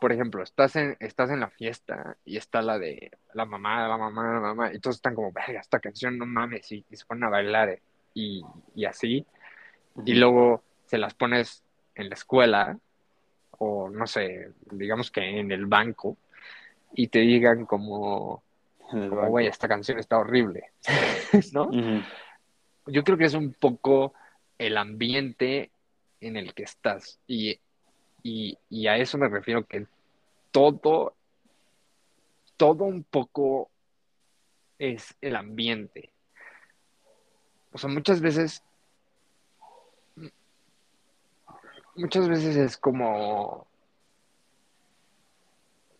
[0.00, 3.96] por ejemplo, estás en, estás en la fiesta y está la de la mamá, la
[3.96, 7.24] mamá, la mamá, y todos están como, verga, esta canción no mames, y, se ponen
[7.24, 7.82] a bailar eh,
[8.14, 8.42] y,
[8.74, 9.24] y así.
[10.04, 11.62] Y luego se las pones
[11.94, 12.78] en la escuela,
[13.58, 16.16] o no sé, digamos que en el banco,
[16.94, 18.42] y te digan como,
[18.92, 20.72] güey, esta canción está horrible,
[21.52, 21.70] ¿no?
[22.86, 24.14] Yo creo que es un poco
[24.60, 25.70] el ambiente
[26.20, 27.18] en el que estás.
[27.26, 27.58] Y,
[28.86, 29.86] a eso me refiero que
[30.50, 31.14] todo,
[32.58, 33.70] todo un poco
[34.78, 36.10] es el ambiente.
[37.72, 38.62] O sea, muchas veces,
[41.94, 43.66] muchas veces es como,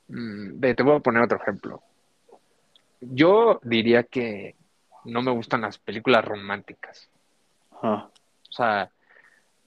[0.08, 1.82] mm, te voy a poner otro ejemplo.
[3.00, 4.54] Yo diría que
[5.06, 7.08] no me gustan las películas románticas.
[8.50, 8.90] O sea,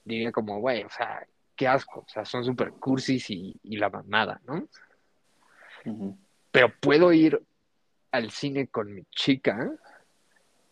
[0.03, 4.41] diría como, güey, o sea, qué asco, o sea, son súper cursis y, la mamada,
[4.45, 4.67] ¿no?
[6.51, 7.41] Pero puedo ir
[8.11, 9.71] al cine con mi chica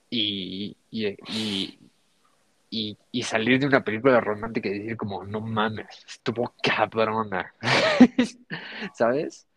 [0.09, 1.79] y, y,
[2.69, 7.53] y, salir de una película romántica y decir como, no mames, estuvo cabrona,
[8.93, 9.47] ¿sabes?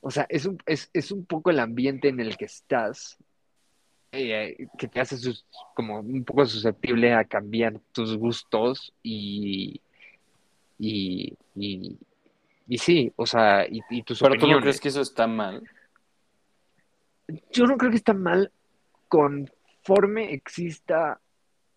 [0.00, 3.18] O sea, es un, es, es un poco el ambiente en el que estás
[4.16, 5.16] eh, que te hace
[5.74, 9.80] como un poco susceptible a cambiar tus gustos y,
[10.78, 15.26] y, y, sí, o sea, y, y tus Pero tú no crees que eso está
[15.26, 15.62] mal.
[17.52, 18.52] Yo no creo que está mal
[19.08, 21.20] conforme exista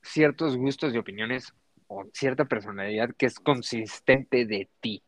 [0.01, 1.53] ciertos gustos y opiniones
[1.87, 5.01] o cierta personalidad que es consistente de ti.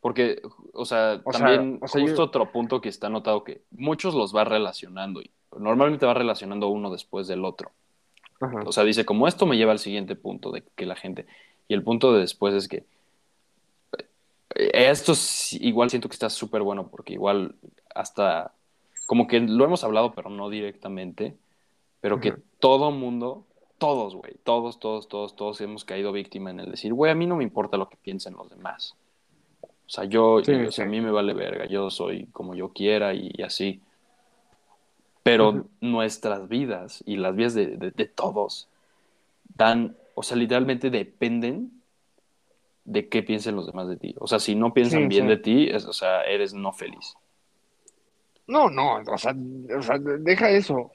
[0.00, 0.40] Porque,
[0.72, 5.30] o sea, también justo otro punto que está notado que muchos los va relacionando y
[5.56, 7.70] normalmente va relacionando uno después del otro.
[8.64, 11.26] O sea, dice, como esto me lleva al siguiente punto de que la gente...
[11.66, 12.84] Y el punto de después es que...
[14.54, 15.12] Eh, esto
[15.60, 17.54] igual siento que está súper bueno porque igual
[17.94, 18.52] hasta...
[19.06, 21.36] Como que lo hemos hablado, pero no directamente.
[22.00, 23.44] Pero que todo mundo,
[23.78, 27.26] todos, güey, todos, todos, todos, todos hemos caído víctima en el decir, güey, a mí
[27.26, 28.94] no me importa lo que piensen los demás.
[29.62, 33.14] O sea, yo, o sea, a mí me vale verga, yo soy como yo quiera
[33.14, 33.80] y así.
[35.28, 38.68] Pero nuestras vidas y las vidas de, todos
[39.56, 41.82] dan, o sea, literalmente dependen
[42.84, 44.14] de qué piensen los demás de ti.
[44.18, 47.14] O sea, si no piensan bien de ti, o sea, eres no feliz.
[48.46, 49.34] No, no, o sea,
[49.76, 50.90] o sea, deja eso.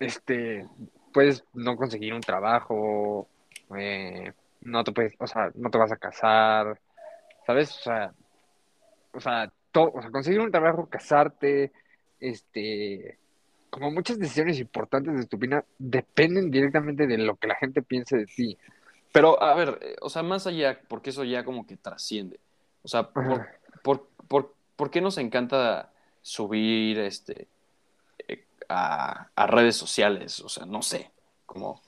[0.00, 0.66] Este,
[1.12, 3.28] puedes no conseguir un trabajo,
[3.76, 6.80] eh, no te puedes, o sea, no te vas a casar,
[7.46, 7.70] ¿sabes?
[7.70, 8.12] O sea,
[9.12, 11.70] o sea, o sea, conseguir un trabajo, casarte,
[12.22, 13.18] este,
[13.68, 18.16] como muchas decisiones importantes de tu vida dependen directamente de lo que la gente piense
[18.16, 18.58] de ti.
[19.10, 22.38] Pero, a ver, eh, o sea, más allá, porque eso ya como que trasciende.
[22.82, 23.48] O sea, por,
[24.28, 27.48] por, qué nos encanta subir este,
[28.28, 30.40] eh, a, redes sociales?
[30.40, 31.10] O sea, no sé,
[31.44, 31.80] como...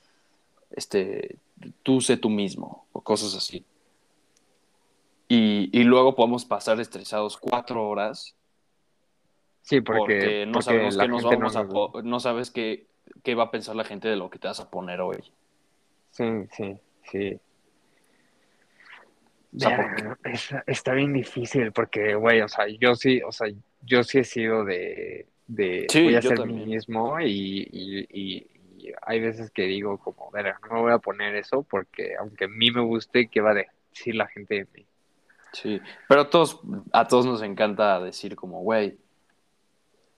[0.71, 1.37] este,
[1.81, 3.65] tú sé tú mismo, o cosas así.
[5.27, 8.35] Y, y luego podemos pasar estresados cuatro horas
[9.65, 12.85] Sí, porque, porque, no porque sabemos qué nos vamos no a no sabes qué,
[13.23, 15.17] qué va a pensar la gente de lo que te vas a poner hoy.
[16.11, 16.77] Sí, sí,
[17.09, 17.39] sí.
[19.55, 23.47] O sea, está, está bien difícil porque, güey, o sea, yo sí, o sea,
[23.81, 28.47] yo sí he sido de, de Sí, voy a ser mí mismo y, y, y-
[28.77, 32.45] y hay veces que digo como, verga, no me voy a poner eso porque aunque
[32.45, 34.85] a mí me guste, ¿qué va a decir la gente de mí?
[35.53, 36.59] Sí, pero a todos,
[36.91, 38.97] a todos nos encanta decir como, güey,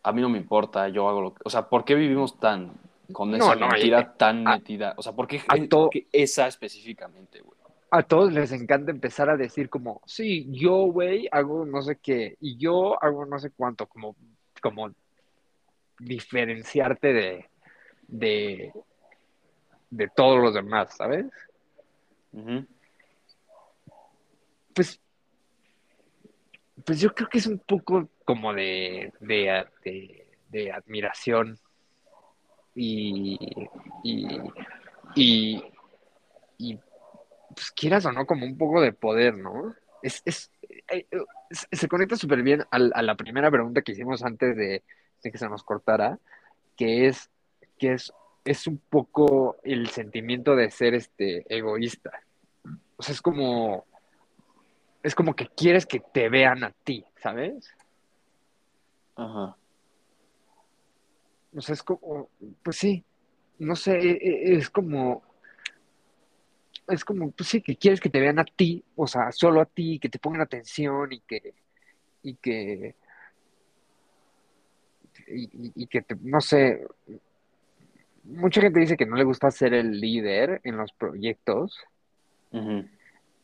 [0.07, 1.41] a mí no me importa, yo hago lo que...
[1.43, 2.71] O sea, ¿por qué vivimos tan
[3.11, 4.93] con esa no, mentira tan a- metida?
[4.97, 7.57] O sea, ¿por qué, a to- por qué esa específicamente, güey?
[7.89, 12.35] A todos les encanta empezar a decir como, sí, yo, güey, hago no sé qué
[12.41, 14.15] y yo hago no sé cuánto, como,
[14.61, 14.91] como
[15.99, 17.49] diferenciarte de,
[18.07, 18.73] de,
[19.89, 21.25] de todos los demás, ¿sabes?
[24.73, 24.99] Pues,
[26.87, 31.59] pues yo creo que es un poco como de, de, de, admiración
[32.73, 33.37] y,
[34.05, 35.61] y,
[36.57, 36.79] y,
[37.53, 39.75] pues quieras o no, como un poco de poder, ¿no?
[40.01, 40.49] Es, es,
[40.89, 41.19] eh, eh,
[41.49, 44.81] se conecta súper bien al- a, la primera pregunta que hicimos antes de,
[45.23, 46.19] de que se nos cortara,
[46.77, 47.29] que es,
[47.77, 48.13] que es,
[48.45, 52.11] es un poco el sentimiento de ser este egoísta.
[52.95, 53.85] O sea, es como,
[55.07, 57.73] es como que quieres que te vean a ti, ¿sabes?
[59.15, 59.55] Ajá.
[61.55, 62.29] O sea, es como,
[62.61, 63.05] pues sí,
[63.59, 65.23] no sé, e- e- es como,
[66.89, 69.65] es como, pues sí, que quieres que te vean a ti, o sea, solo a
[69.65, 71.53] ti, que te pongan atención y que,
[72.23, 72.95] y que,
[75.25, 76.85] y, que te, no sé,
[78.25, 81.79] mucha gente dice que no le gusta ser el líder en los proyectos
[82.51, 82.96] y,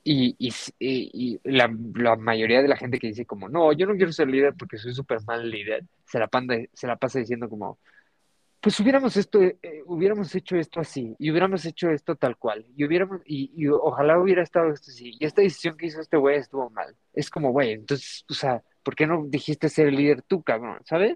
[0.03, 3.95] y, y- y la, la mayoría de la gente que dice como, no, yo no
[3.95, 7.49] quiero ser líder porque soy súper mal líder, se la, panda- se la pasa diciendo
[7.49, 7.79] como,
[8.59, 12.85] pues hubiéramos esto, eh, hubiéramos hecho esto así, y hubiéramos hecho esto tal cual, y
[12.85, 16.37] hubiéramos, y, y ojalá hubiera estado esto así, y esta decisión que hizo este güey
[16.37, 16.95] estuvo mal.
[17.13, 20.79] Es como, güey, entonces, o sea, ¿por qué no dijiste ser líder tú, cabrón?
[20.85, 21.15] ¿Sabes?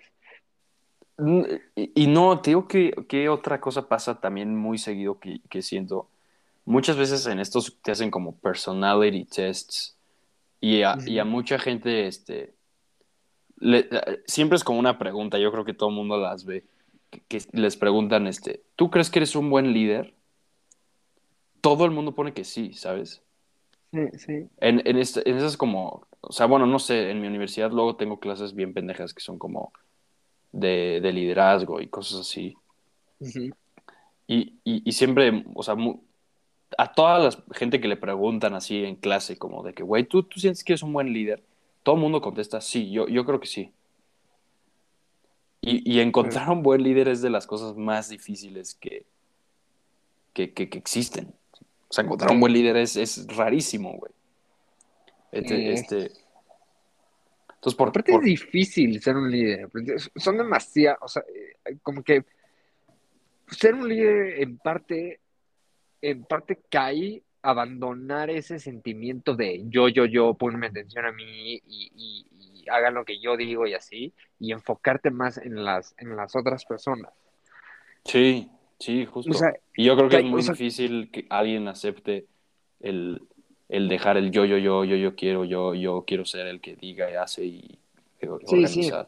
[1.75, 5.61] Y, y no, te digo que, que otra cosa pasa también muy seguido que, que
[5.61, 6.09] siento.
[6.67, 9.97] Muchas veces en estos te hacen como personality tests
[10.59, 11.31] y a, y a Ujú.
[11.31, 12.53] mucha gente este,
[13.57, 16.65] le- eh, siempre es como una pregunta, yo creo que todo el mundo las ve,
[17.09, 20.13] que, que les preguntan, este, ¿tú crees que eres un buen líder?
[21.61, 23.21] Todo el mundo pone que sí, ¿sabes?
[23.93, 24.47] Sí, sí.
[24.59, 27.95] En, en, este- en esas como, o sea, bueno, no sé, en mi universidad luego
[27.95, 29.71] tengo clases bien pendejas que son como
[30.51, 32.55] de, de liderazgo y cosas así.
[34.27, 36.01] Y, y, y siempre, o sea, mu-
[36.77, 40.23] a toda la gente que le preguntan así en clase, como de que, güey, ¿tú,
[40.23, 41.43] ¿tú sientes que eres un buen líder?
[41.83, 43.71] Todo el mundo contesta, sí, yo, yo creo que sí.
[45.61, 49.05] Y, y encontrar un buen líder es de las cosas más difíciles que,
[50.33, 51.33] que, que, que existen.
[51.89, 54.11] O sea, encontrar un buen líder es, es rarísimo, güey.
[55.31, 56.11] Este, este...
[57.55, 61.23] Entonces, por, Aparte por- es difícil ser un líder, porque son demasiado, o sea,
[61.65, 62.23] eh, como que
[63.49, 65.19] ser un líder en parte,
[66.09, 71.61] en parte cae abandonar ese sentimiento de yo, yo, yo, ponme atención a mí y,
[71.95, 76.15] y, y hagan lo que yo digo y así, y enfocarte más en las, en
[76.15, 77.11] las otras personas.
[78.05, 79.31] Sí, sí, justo.
[79.31, 82.25] O sea, y yo creo que es muy o sea- difícil que alguien acepte
[82.79, 83.21] el,
[83.69, 86.75] el dejar el yo, yo, yo, yo, yo quiero, yo, yo quiero ser el que
[86.75, 87.79] diga y hace y
[88.19, 88.91] y Sí, sí.
[88.91, 89.07] organiza.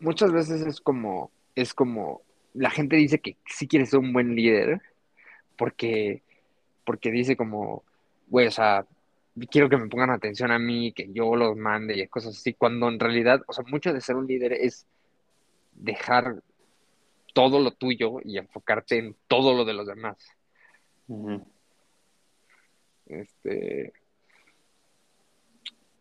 [0.00, 4.34] muchas veces es como, es como, la gente dice que sí quiere ser un buen
[4.34, 4.82] líder
[5.56, 6.22] porque,
[6.84, 7.82] porque dice como,
[8.28, 8.86] güey, o sea,
[9.50, 12.88] quiero que me pongan atención a mí, que yo los mande y cosas así, cuando
[12.88, 14.86] en realidad, o sea, mucho de ser un líder es
[15.72, 16.42] dejar
[17.32, 20.16] todo lo tuyo y enfocarte en todo lo de los demás.
[23.06, 23.92] Este,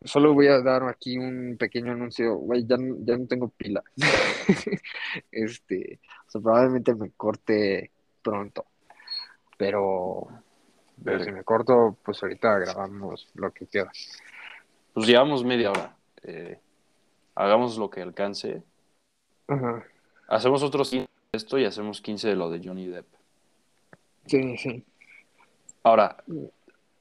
[0.04, 3.84] solo voy a dar aquí un pequeño anuncio, güey, ya, no- ya no tengo pila.
[5.32, 8.66] Este, o sea, probablemente me corte pronto,
[9.58, 10.28] pero,
[11.04, 13.92] pero si me corto, pues ahorita grabamos lo que queda.
[14.94, 15.96] Pues llevamos media hora.
[16.24, 16.60] Eh,
[17.36, 18.64] hagamos lo que alcance.
[19.48, 19.84] Ajá,
[20.28, 23.08] Hacemos otros 15 de esto y hacemos 15 de lo de Johnny Depp.
[24.26, 24.86] sí, sí.
[25.84, 26.24] Ahora,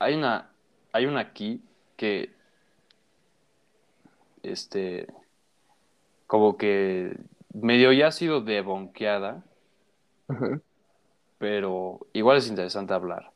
[0.01, 0.51] hay una,
[0.93, 1.63] hay una aquí
[1.97, 2.33] que,
[4.43, 5.07] este,
[6.27, 7.17] como que
[7.55, 9.45] medio ya ha sido debonqueada,
[10.29, 10.61] Ajá.
[11.39, 13.32] pero igual es interesante hablar.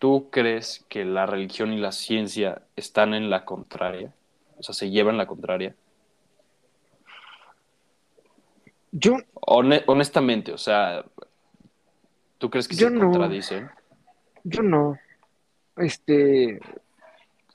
[0.00, 4.12] ¿Tú crees que la religión y la ciencia están en la contraria?
[4.58, 5.76] O sea, se llevan la contraria.
[8.92, 11.04] Yo, Hone- honestamente, o sea,
[12.38, 13.10] ¿tú crees que Yo se no.
[13.10, 13.70] contradicen?
[14.42, 14.98] yo no.
[15.76, 16.58] Este,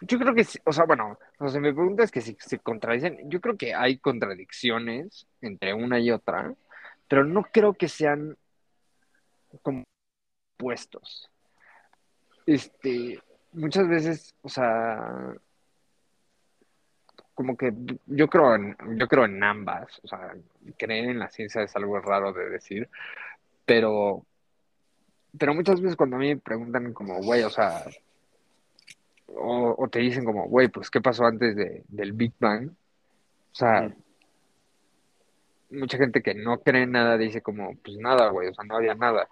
[0.02, 3.42] yo creo que, o sea, bueno, o sea, me preguntas que si se contradicen, yo
[3.42, 6.54] creo que hay contradicciones entre una y otra,
[7.08, 8.38] pero no creo que sean
[9.64, 9.84] como
[10.58, 11.28] puestos.
[12.46, 13.20] Este,
[13.54, 15.34] muchas veces, o sea,
[17.34, 17.74] como que
[18.06, 20.36] yo creo en, yo creo en ambas, o sea,
[20.78, 22.90] creer en la ciencia es algo raro de decir,
[23.66, 24.26] pero,
[25.38, 27.84] pero muchas veces cuando a mí me preguntan como, güey, o sea,
[29.28, 32.70] o, o te dicen como, güey, pues, ¿qué pasó antes de, del Big Bang?
[32.70, 33.94] O sea,
[35.70, 38.78] mucha gente que no cree en nada dice como, pues nada, güey, o sea, no
[38.78, 39.28] había nada.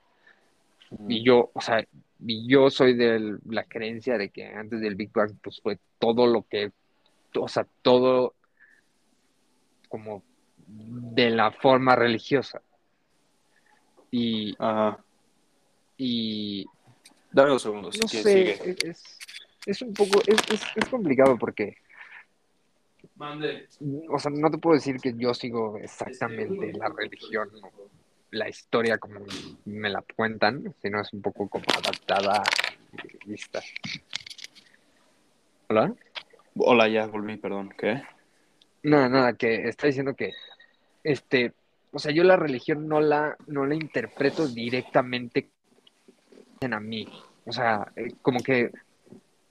[1.07, 1.85] Y yo, o sea,
[2.25, 6.43] yo soy de la creencia de que antes del Big Bang, pues fue todo lo
[6.43, 6.71] que,
[7.35, 8.35] o sea, todo
[9.89, 10.23] como
[10.67, 12.61] de la forma religiosa.
[14.11, 15.03] Y, Ajá.
[15.97, 16.65] y
[17.31, 17.97] Dame dos segundos.
[17.99, 18.75] no sé, sigue.
[18.83, 19.19] es,
[19.65, 21.77] es, un poco, es, es, es complicado porque,
[23.15, 23.67] Mande.
[24.09, 27.89] o sea, no te puedo decir que yo sigo exactamente la religión o
[28.33, 29.21] la historia como
[29.65, 32.43] me la cuentan, sino es un poco como adaptada
[32.91, 33.61] y vista.
[35.69, 35.93] ¿Hola?
[36.55, 37.73] Hola, ya volví, perdón.
[37.77, 38.01] ¿Qué?
[38.83, 40.33] Nada, nada, que está diciendo que,
[41.03, 41.53] este,
[41.91, 45.49] o sea, yo la religión no la, no la interpreto directamente
[46.61, 47.07] a mí.
[47.45, 48.71] O sea, eh, como que,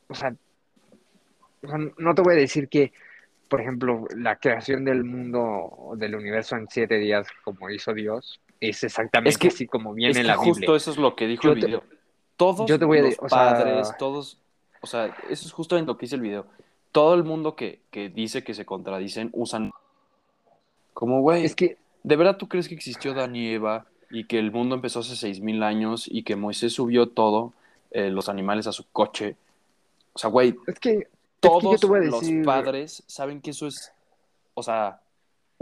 [0.08, 0.34] o sea,
[1.62, 2.92] o sea, no te voy a decir que,
[3.48, 8.84] por ejemplo, la creación del mundo del universo en siete días, como hizo Dios, es
[8.84, 10.76] exactamente Es que- así como viene es en que la justo Biblia.
[10.76, 11.82] eso es lo que dijo Yo el te- video.
[12.36, 14.38] Todos yo te voy a los o sea- padres, todos,
[14.80, 16.46] o sea, eso es justamente lo que dice el video.
[16.92, 19.70] Todo el mundo que, que dice que se contradicen usan
[20.94, 24.38] como, güey, Es que, ¿de verdad tú crees que existió Dan y Eva y que
[24.38, 27.52] el mundo empezó hace seis mil años y que Moisés subió todo,
[27.92, 29.36] eh, los animales a su coche?
[30.12, 31.08] O sea, güey, es que, es que
[31.40, 33.92] todos yo te voy a los padres saben que eso es,
[34.54, 35.00] o sea,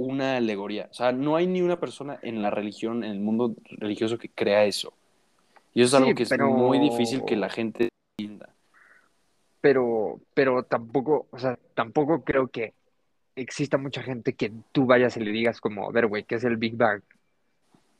[0.01, 0.89] una alegoría.
[0.91, 4.29] O sea, no hay ni una persona en la religión, en el mundo religioso que
[4.29, 4.93] crea eso.
[5.75, 7.89] Y eso es Sí, algo que pero- es muy difícil que la gente
[8.19, 8.49] entienda.
[9.61, 12.73] pero, pero tampoco, o sea, tampoco creo que
[13.37, 16.45] exista mucha gente que tú vayas y le digas como, a ver, güey, ¿qué es
[16.45, 17.03] el Big Bang?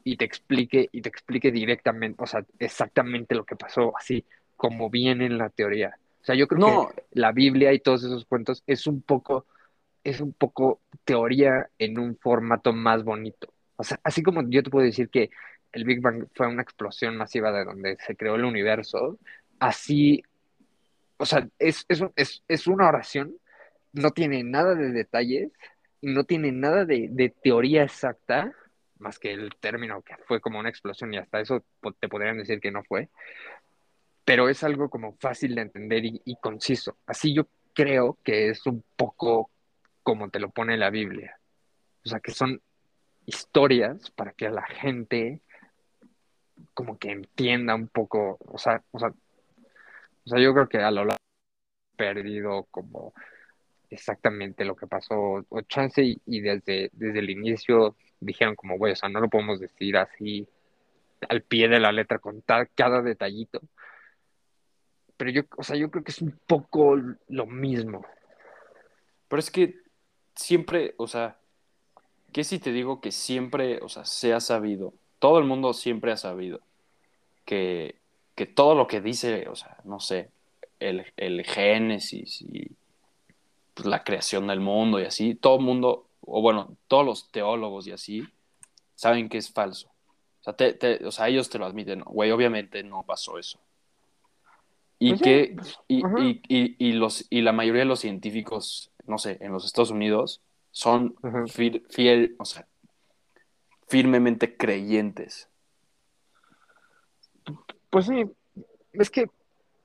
[0.03, 4.25] Y te explique, y te explique directamente, o sea, exactamente lo que pasó, así
[4.57, 5.97] como viene en la teoría.
[6.23, 9.45] O sea, yo creo No, que la Biblia y todos esos cuentos es un poco,
[10.05, 13.53] es un poco teoría en un formato más bonito.
[13.77, 15.31] O sea, así como yo te puedo decir que
[15.73, 19.19] el Big Bang fue una explosión masiva de donde se creó el universo,
[19.59, 20.23] así,
[21.17, 23.37] o sea, es, es, es, es una oración,
[23.93, 25.53] no tiene nada de detalles,
[26.03, 28.53] no tiene nada de, de teoría exacta,
[28.99, 31.65] más que el término que fue como una explosión y hasta eso
[32.01, 33.09] te podrían decir que no fue,
[34.25, 36.99] pero es algo como fácil de entender y, y conciso.
[37.07, 39.51] Así yo creo que es un poco
[40.03, 41.39] como te lo pone la Biblia.
[42.05, 42.61] O sea, que son
[43.27, 45.43] historias para que la gente
[46.75, 50.91] como que entienda un poco, o sea, o sea, o sea, yo creo que a
[50.91, 51.17] lo largo
[51.97, 53.13] perdido como
[53.91, 58.93] exactamente lo que pasó, o chance y, y desde, desde el inicio dijeron como, güey,
[58.93, 60.47] o sea, no lo podemos decir así
[61.29, 63.61] al pie de la letra, contar cada detallito.
[65.17, 66.97] Pero yo, o sea, yo creo que es un poco
[67.29, 68.07] lo mismo.
[69.29, 69.80] pero es que
[70.41, 71.37] siempre, o sea,
[72.33, 76.13] ¿qué si te digo que siempre, o sea, se ha sabido, todo el mundo siempre
[76.13, 76.61] ha sabido
[77.45, 77.97] que,
[78.35, 80.31] que todo lo que dice, o sea, no sé,
[80.79, 82.71] el, el Génesis y
[83.75, 87.87] pues, la creación del mundo y así, todo el mundo, o bueno, todos los teólogos
[87.87, 88.25] y así,
[88.95, 89.89] saben que es falso.
[90.41, 93.59] O sea, te- te- o sea ellos te lo admiten, güey, obviamente no pasó eso.
[94.99, 96.03] Y Pues que, pues, y,
[96.49, 100.41] y, y los, y la mayoría de los científicos, no sé, en los Estados Unidos,
[100.71, 101.15] son
[101.89, 102.67] fiel, o sea,
[103.89, 105.49] firmemente creyentes.
[107.91, 108.25] Pues sí,
[108.93, 109.27] es que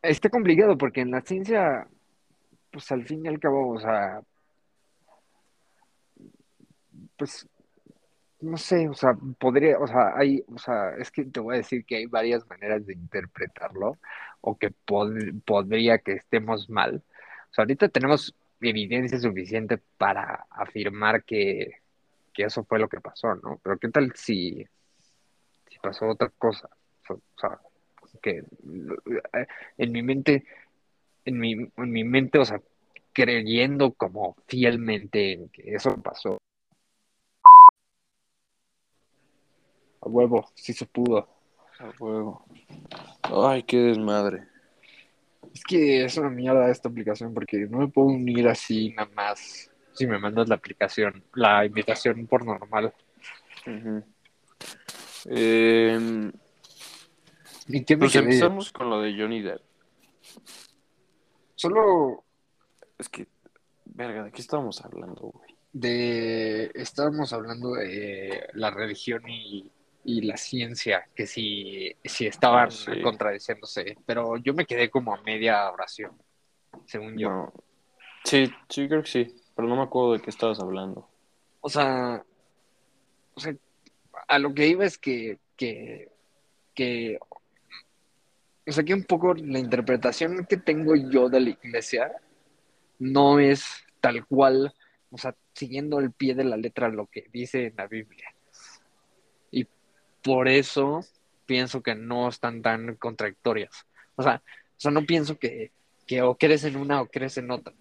[0.01, 1.87] está complicado porque en la ciencia,
[2.71, 4.21] pues al fin y al cabo, o sea,
[7.17, 7.47] pues
[8.41, 11.57] no sé, o sea, podría, o sea, hay, o sea, es que te voy a
[11.57, 13.97] decir que hay varias maneras de interpretarlo
[14.41, 17.01] o que pod- podría que estemos mal.
[17.49, 21.81] O sea, ahorita tenemos evidencia suficiente para afirmar que,
[22.33, 23.59] que eso fue lo que pasó, ¿no?
[23.63, 24.65] Pero ¿qué tal si,
[25.69, 26.69] si pasó otra cosa?
[27.09, 27.59] O sea,
[28.21, 29.47] que eh,
[29.77, 30.45] en mi mente,
[31.25, 32.61] en mi, en mi mente, o sea,
[33.13, 36.37] creyendo como fielmente en que eso pasó.
[40.01, 41.27] A huevo, sí se pudo.
[41.79, 42.45] A huevo.
[43.23, 44.54] Ay, qué desmadre.
[45.55, 49.71] Es que es una mierda esta aplicación porque no me puedo unir así nada más
[49.93, 52.93] si me mandas la aplicación, la invitación por normal.
[55.25, 56.31] eh,
[57.67, 58.23] ¿Y qué me pues quedé?
[58.23, 59.61] empezamos con lo de Johnny Depp.
[61.55, 62.25] Solo
[62.99, 63.27] Es que,
[63.85, 65.55] verga, ¿de qué estábamos hablando, güey?
[65.71, 69.69] de estábamos hablando de la religión y,
[70.07, 73.01] y la ciencia, que si, si estaban Ah, sí.
[73.01, 76.11] contradiciéndose, pero yo me quedé como a media oración,
[76.85, 77.29] según yo.
[77.29, 77.53] No.
[78.23, 79.35] Sí, sí, creo que sí.
[79.55, 81.07] Pero no me acuerdo de qué estabas hablando.
[81.61, 82.23] O sea,
[83.33, 83.55] o sea,
[84.27, 86.09] a lo que iba es que, que,
[86.75, 87.17] que,
[88.67, 92.11] o sea, que un poco la interpretación que tengo yo de la iglesia
[92.99, 94.73] no es tal cual,
[95.09, 98.34] o sea, siguiendo el pie de la letra lo que dice en la Biblia.
[100.25, 101.01] Por eso
[101.45, 103.85] pienso que no están tan contradictorias.
[104.15, 105.71] O sea, o sea no pienso que,
[106.07, 107.75] que o crees en una o crees en otra.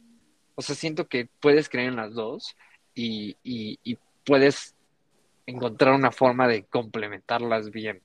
[0.55, 2.55] O sea, siento que puedes creer en las dos
[2.95, 4.75] y, y, puedes
[5.47, 8.03] encontrar una forma de complementarlas bien.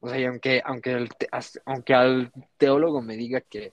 [0.00, 1.08] O sea, y aunque, aunque, el
[1.64, 3.72] aunque al teólogo me diga que,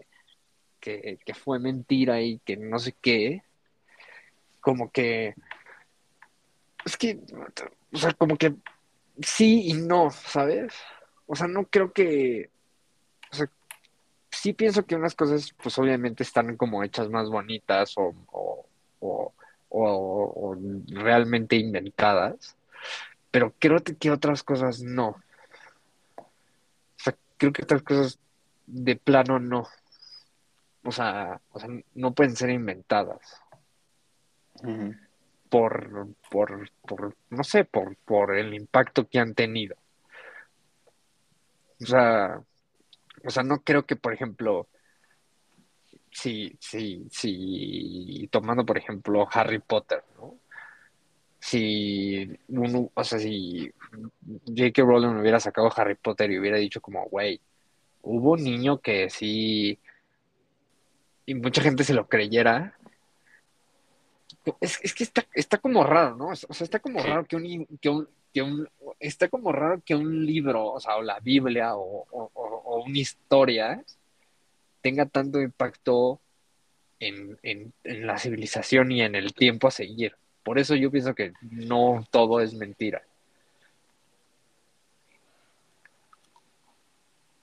[0.79, 3.43] que, que fue mentira y que no sé qué,
[4.61, 5.35] como que,
[6.85, 7.19] es que,
[7.91, 8.55] o sea, como que
[9.21, 10.73] sí y no, ¿sabes?
[11.27, 12.49] O sea, no creo que,
[13.31, 13.49] o sea,
[14.31, 18.65] sí pienso que unas cosas, pues obviamente están como hechas más bonitas o, o,
[18.99, 19.33] o,
[19.69, 20.57] o-
[20.87, 22.55] realmente inventadas,
[23.31, 25.09] pero creo que otras cosas no.
[26.17, 26.25] O
[26.97, 28.19] sea, creo que otras cosas
[28.65, 29.67] de plano no.
[30.83, 33.41] O sea, o sea, no pueden ser inventadas
[35.49, 39.75] por, por, por, no sé, por, por el impacto que han tenido.
[41.81, 42.41] O sea,
[43.23, 44.67] o sea, no creo que, por ejemplo,
[46.11, 50.35] si, si, si, tomando, por ejemplo, Harry Potter, ¿no?
[51.39, 53.71] Si uno, o sea, si
[54.47, 54.81] J.K.
[54.83, 57.39] Rowling hubiera sacado Harry Potter y hubiera dicho como, güey,
[58.01, 59.79] hubo un niño que sí,
[61.25, 62.77] y mucha gente se lo creyera,
[64.61, 66.27] es, es que está, está como raro, ¿no?
[66.29, 68.67] O sea, está como raro que un, que un, que un,
[68.99, 73.83] está como raro que un libro, o sea, o la Biblia o, o- una historia
[74.81, 76.19] tenga tanto impacto
[76.99, 80.15] en, en- en la civilización y en el tiempo a seguir.
[80.43, 83.03] Por eso yo pienso que no todo es mentira.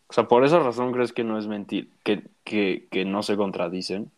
[0.09, 3.37] O sea, por esa razón crees que no es mentir, que, que, que no se
[3.37, 4.11] contradicen.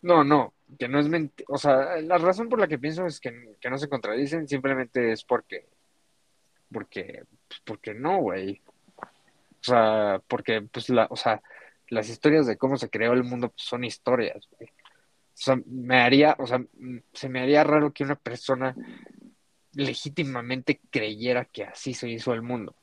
[0.00, 1.46] No, no, que no es mentira.
[1.48, 5.12] O sea, la razón por la que pienso es que, que no se contradicen simplemente
[5.12, 5.66] es porque,
[6.72, 8.60] porque, pues, porque no, güey.
[8.96, 11.42] O sea, porque, pues, la, o sea,
[11.88, 14.68] las historias de cómo se creó el mundo pues, son historias, güey.
[14.68, 16.62] O sea, me haría, o sea,
[17.12, 18.74] se me haría raro que una persona
[19.74, 22.74] legítimamente creyera que así se hizo el mundo.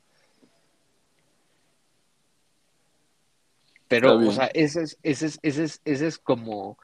[3.88, 6.78] Pero, o sea, ese es, ese es, ese es, ese es como,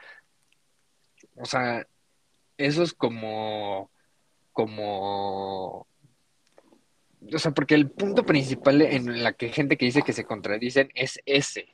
[1.35, 1.85] o sea,
[2.57, 3.89] eso es como,
[4.53, 5.87] como,
[7.33, 10.89] o sea, porque el punto principal en la que gente que dice que se contradicen
[10.93, 11.67] es ese.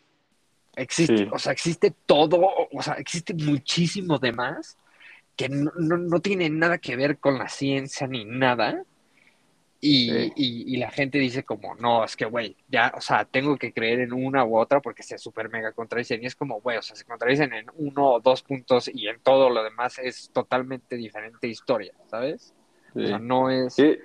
[0.76, 1.30] Existe, Sí.
[1.32, 2.40] o sea, existe todo,
[2.72, 4.78] o sea, existe muchísimo de más
[5.36, 8.84] que no, no, no tiene nada que ver con la ciencia ni nada.
[9.84, 10.34] Y, Sí.
[10.36, 13.74] y, y la gente dice como, no, es que, güey, ya, o sea, tengo que
[13.74, 16.22] creer en una u otra porque se super mega contradicen.
[16.22, 19.20] Y es como, güey, o sea, se contradicen en uno o dos puntos y en
[19.22, 22.54] todo lo demás es totalmente diferente historia, ¿sabes?
[22.96, 23.98] O sea, no es, Sí,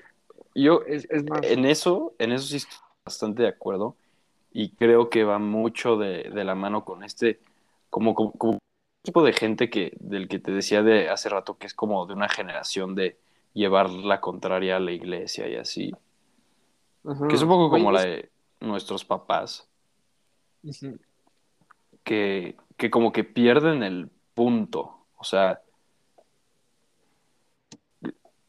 [0.54, 1.42] Yo, es, es más...
[1.44, 3.96] en eso, en eso sí estoy bastante de acuerdo.
[4.52, 7.40] Y creo que va mucho de, de la mano con este,
[7.90, 8.58] como, como, como
[9.02, 12.14] tipo de gente que, del que te decía de hace rato, que es como de
[12.14, 13.18] una generación de
[13.56, 15.92] llevar la contraria a la iglesia y así.
[17.04, 17.26] Ajá.
[17.26, 18.30] Que es un poco como la de
[18.60, 19.68] nuestros papás,
[22.04, 25.06] que, que como que pierden el punto.
[25.16, 25.62] O sea,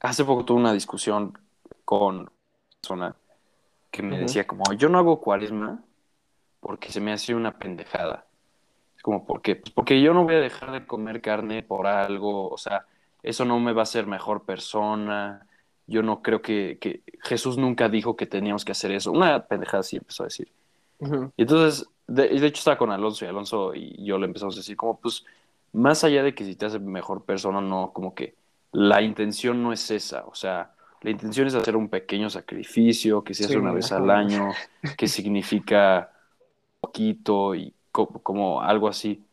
[0.01, 1.38] hace poco tuve una discusión
[1.86, 2.32] con una
[2.82, 3.16] persona
[3.89, 5.82] que me decía como, yo no hago cuaresma
[6.60, 8.26] porque se me hace una pendejada.
[8.95, 9.55] Es como, ¿por qué?
[9.55, 12.86] Pues porque yo no voy a dejar de comer carne por algo, o sea,
[13.30, 15.47] eso no me va a hacer mejor persona,
[15.88, 19.11] yo no creo que, que Jesús nunca dijo que teníamos que hacer eso.
[19.11, 20.51] Una pendejada sí empezó a decir.
[21.38, 24.59] Y entonces, de, de hecho estaba con Alonso y Alonso y yo le empezamos a
[24.59, 25.25] decir como, pues,
[25.73, 28.36] más allá de que si te hace mejor persona o no, como que
[28.71, 33.34] la intención no es esa, o sea, la intención es hacer un pequeño sacrificio que
[33.34, 34.59] se hace Sí, una vez al año,
[34.95, 36.11] que significa
[36.80, 39.26] poquito y co- como algo así.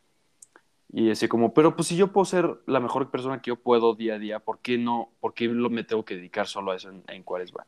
[0.97, 3.95] Y decía como, pero pues si yo puedo ser la mejor persona que yo puedo
[3.95, 5.09] día a día, ¿por qué no?
[5.19, 7.65] ¿Por qué lo, me tengo que dedicar solo a eso en, en cuaresma?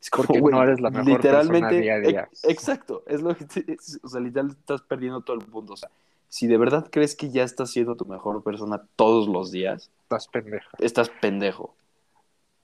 [0.00, 2.20] Es Porque no eres la mejor persona día a día.
[2.32, 5.74] ex- exacto, es lo que te- es- o sea, literal estás perdiendo todo el punto.
[5.74, 5.90] O sea,
[6.30, 10.26] si de verdad crees que ya estás siendo tu mejor persona todos los días, Estás
[10.28, 10.70] pendeja.
[10.78, 11.74] estás pendejo.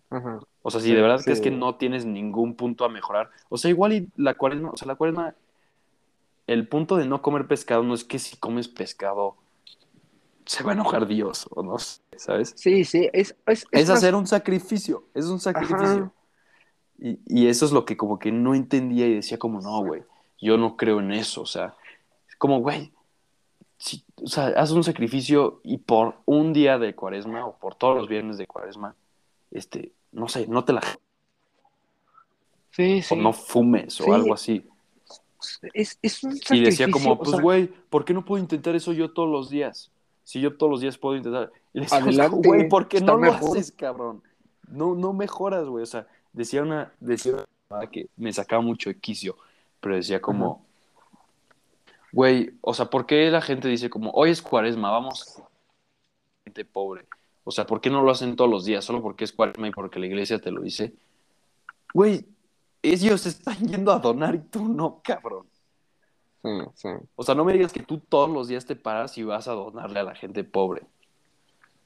[0.09, 0.39] Ajá.
[0.63, 1.25] O sea, si Sí, de verdad sí.
[1.25, 4.77] crees que no tienes ningún punto a mejorar, o sea, igual y la cuaresma, o
[4.79, 5.35] sea, la cuaresma,
[6.47, 9.37] el punto de no comer pescado no es que si comes pescado
[10.47, 12.55] se va a enojar Dios, o no sé, ¿sabes?
[12.57, 16.13] Sí, sí, es, es, Es, más- hacer un sacrificio, es un sacrificio.
[16.99, 20.03] Y, y eso es lo que como que no entendía y decía como, no, güey,
[20.41, 21.75] yo no creo en eso, o sea,
[22.39, 22.93] como, güey,
[23.79, 27.97] si- o sea, haz un sacrificio y por un día de cuaresma o por todos
[27.97, 28.95] los viernes de cuaresma,
[29.51, 30.81] este, no sé, no te la
[32.71, 33.17] Sí, o sí.
[33.17, 34.11] no fumes o Sí.
[34.11, 34.67] algo así.
[35.75, 38.75] Es, es un Y decía como, o pues sea, güey, ¿por qué no puedo intentar
[38.75, 39.91] eso yo todos los días?
[40.27, 41.53] Si yo todos los días puedo intentar.
[41.73, 44.23] Y le decíamos, Adelante, güey, ¿por qué no lo haces, cabrón?
[44.67, 45.83] No, no mejoras, güey.
[45.83, 49.37] O sea, decía una, decía una que me sacaba mucho de quicio,
[49.79, 50.65] pero decía como,
[52.13, 55.41] güey, o sea, ¿por qué la gente dice como, hoy es cuaresma, vamos,
[56.45, 57.07] gente pobre?
[57.45, 58.85] O sea, ¿por qué no lo hacen todos los días?
[58.85, 60.95] Solo porque es cuaresma y porque la iglesia te lo dice.
[61.95, 62.25] Güey,
[62.83, 65.47] ellos están yendo a donar y tú no, cabrón.
[66.47, 66.89] Sí, sí.
[67.17, 69.53] O sea, no me digas que tú todos los días te paras y vas a
[69.53, 70.87] donarle a la gente pobre.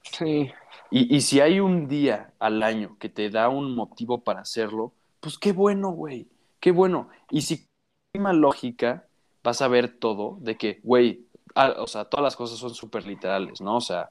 [0.02, 0.50] Sí,
[0.90, 4.92] Y, y si hay un día al año que te da un motivo para hacerlo,
[5.20, 6.28] pues qué bueno, güey.
[6.60, 7.08] Qué bueno.
[7.30, 7.66] Y si
[8.14, 9.06] misma lógica,
[9.42, 13.06] vas a ver todo de que, güey, ah, o sea, todas las cosas son súper
[13.06, 13.76] literales, ¿no?
[13.76, 14.10] O sea,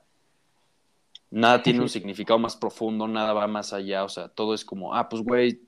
[1.32, 4.96] nada tiene un significado más profundo, nada va más allá, o sea, todo es como,
[4.96, 5.62] ah, pues, güey,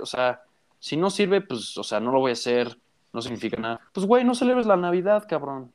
[0.00, 0.42] o sea,
[0.78, 2.78] si no sirve, pues, o sea, no lo voy a hacer,
[3.12, 3.80] no significa nada.
[3.92, 5.72] Pues, güey, no celebres la Navidad, cabrón.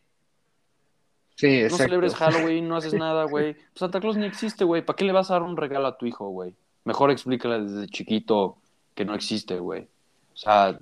[1.35, 1.83] sí, No exacto.
[1.83, 3.53] celebres Halloween, no haces nada, güey.
[3.53, 4.85] Pues Santa Claus ni existe, güey.
[4.85, 6.53] ¿Para qué le vas a dar un regalo a tu hijo, güey?
[6.83, 8.57] Mejor explícale desde chiquito
[8.95, 9.87] que no existe, güey.
[10.33, 10.77] O sea,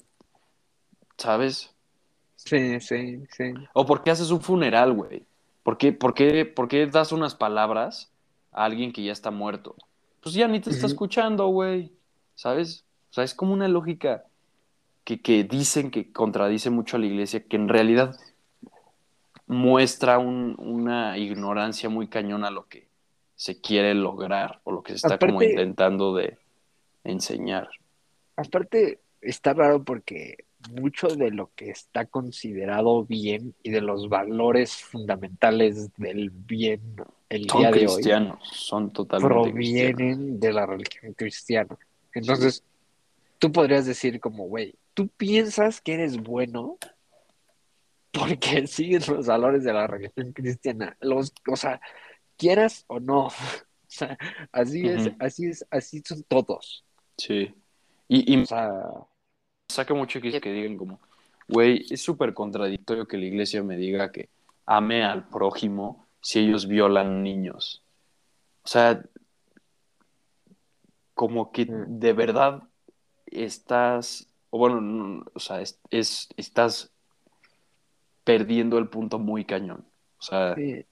[1.18, 1.74] ¿sabes?
[2.36, 3.54] Sí, sí, sí.
[3.74, 5.24] O por qué haces un funeral, güey.
[5.64, 8.12] ¿Por qué, por, qué, ¿Por qué das unas palabras
[8.52, 9.76] a alguien que ya está muerto?
[10.22, 11.92] Pues ya ni te está escuchando, güey.
[12.36, 12.86] ¿Sabes?
[13.12, 14.24] O sea, es como una lógica
[15.10, 18.16] que, que dicen que contradice mucho a la iglesia, que en realidad
[19.48, 22.88] muestra un- una ignorancia muy cañona a lo que
[23.36, 26.38] se quiere lograr o lo que se está como intentando de
[27.04, 27.70] enseñar.
[28.36, 34.76] Aparte, está raro porque mucho de lo que está considerado bien y de los valores
[34.76, 36.82] fundamentales del bien
[37.30, 39.96] el Son día de hoy cristianos, son totalmente cristianos.
[39.96, 41.76] provienen de la religión cristiana.
[42.14, 42.64] Entonces,
[43.40, 46.78] tú podrías decir como, güey, tú piensas que eres bueno
[48.12, 50.98] porque sigues los valores de la religión cristiana.
[51.02, 51.82] Los, o sea,
[52.38, 53.30] quieras o no.
[53.82, 54.16] O sea,
[54.52, 56.86] así es, así es, así son todos.
[57.18, 57.52] Sí.
[58.08, 58.84] Y, y O sea,
[59.68, 61.00] saca mucho que, que digan como,
[61.48, 64.30] güey, es súper contradictorio que la iglesia me diga que
[64.68, 67.84] ame al prójimo si ellos violan niños.
[68.64, 69.02] O sea,
[71.16, 72.64] como que de verdad
[73.26, 76.92] estás, o bueno, no, o sea, es, es- estás
[78.24, 79.86] perdiendo el punto muy cañón.
[80.20, 80.86] O sea, sí,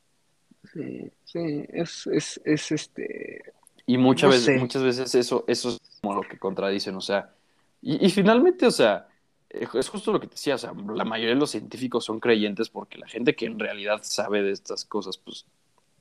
[0.74, 3.54] sí, sí, es, es, es este,
[3.86, 4.54] y muchas no veces, sé.
[4.54, 7.34] muchas veces eso, eso es como lo que contradicen, o sea,
[7.82, 9.08] y, y finalmente, o sea,
[9.50, 12.20] eh, es justo lo que te decía, o sea, la mayoría de los científicos son
[12.20, 15.46] creyentes porque la gente que en realidad sabe de estas cosas, pues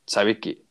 [0.06, 0.64] sabe que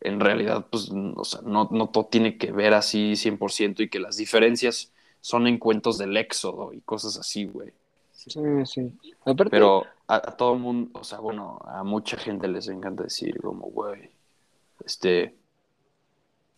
[0.00, 3.98] en realidad, pues, o sea, no, no todo tiene que ver así 100% y que
[3.98, 4.92] las diferencias
[5.26, 7.72] son en cuentos del éxodo y cosas así, güey.
[8.12, 8.92] sí, sí.
[9.24, 13.40] Aparte, Pero a, a todo mundo, o sea, bueno, a mucha gente les encanta decir
[13.40, 14.10] como, güey,
[14.84, 15.36] este,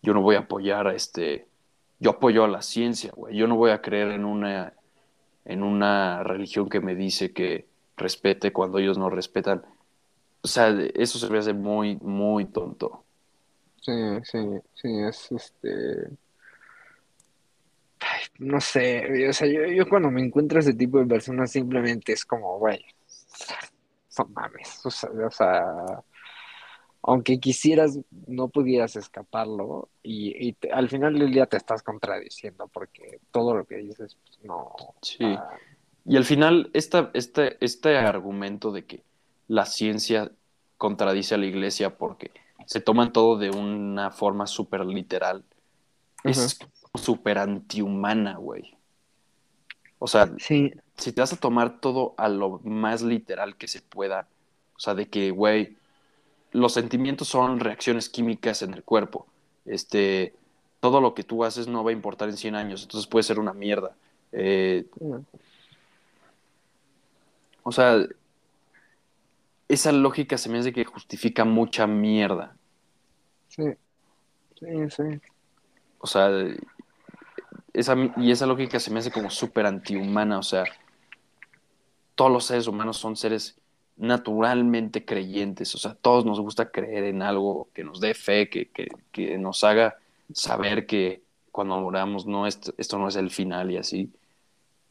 [0.03, 1.49] yo no voy a apoyar a este,
[1.99, 4.75] yo apoyo a la ciencia, güey, yo no voy a creer en una,
[5.45, 9.65] en una religión que me dice que respete cuando ellos no respetan.
[10.43, 13.05] O sea, eso se me hace muy, muy tonto.
[13.81, 13.93] sí,
[14.25, 14.39] sí,
[14.75, 16.11] sí, es este,
[18.39, 22.25] no sé, o sea, yo, yo cuando me encuentro ese tipo de personas simplemente es
[22.25, 22.85] como, güey,
[24.19, 25.65] no mames, o sea, o sea,
[27.03, 32.69] aunque quisieras, no pudieras escaparlo y, y te- al final del día te estás contradiciendo
[32.69, 34.75] porque todo lo que dices, pues, no.
[35.03, 35.19] Sí.
[35.23, 35.49] ah,
[36.05, 39.03] Y al final, esta, este, este argumento de que
[39.47, 40.31] la ciencia
[40.77, 42.31] contradice a la iglesia porque
[42.67, 45.45] se toman todo de una forma súper literal,
[46.25, 46.59] es
[46.99, 48.75] súper antihumana, güey.
[49.99, 53.81] O sea, sí, si te vas a tomar todo a lo más literal que se
[53.81, 54.29] pueda,
[54.77, 55.77] o sea, de que, güey,
[56.53, 59.27] los sentimientos son reacciones químicas en el cuerpo.
[59.65, 60.35] Este,
[60.81, 63.39] todo lo que tú haces no va a importar en 100 años, entonces puede ser
[63.39, 63.95] una mierda.
[64.33, 64.87] Eh,
[67.63, 68.07] o sea,
[69.69, 72.57] esa lógica se me hace que justifica mucha mierda.
[73.49, 73.65] sí,
[74.59, 75.21] sí, sí.
[76.01, 76.31] O sea,
[77.79, 80.39] esa, y esa lógica se me hace como súper antihumana.
[80.39, 80.65] O sea,
[82.15, 83.57] todos los seres humanos son seres
[83.97, 85.75] naturalmente creyentes.
[85.75, 89.39] O sea, todos nos gusta creer en algo que nos dé fe, que, que, que
[89.39, 89.97] nos haga
[90.33, 91.23] saber que
[91.53, 94.11] cuando moramos no, esto, esto no es el final y así.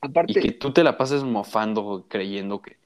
[0.02, 2.78] Aparte, Y que tú te la pases mofando creyendo que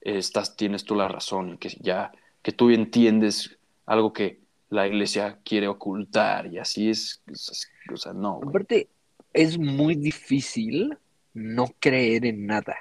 [0.00, 4.38] estás, tienes tú la razón y que ya, que tú entiendes algo que
[4.70, 8.48] la iglesia quiere ocultar y así es, es- o sea, no, güey.
[8.48, 8.88] aparte,
[9.36, 10.96] es muy difícil
[11.34, 12.76] no creer en nada.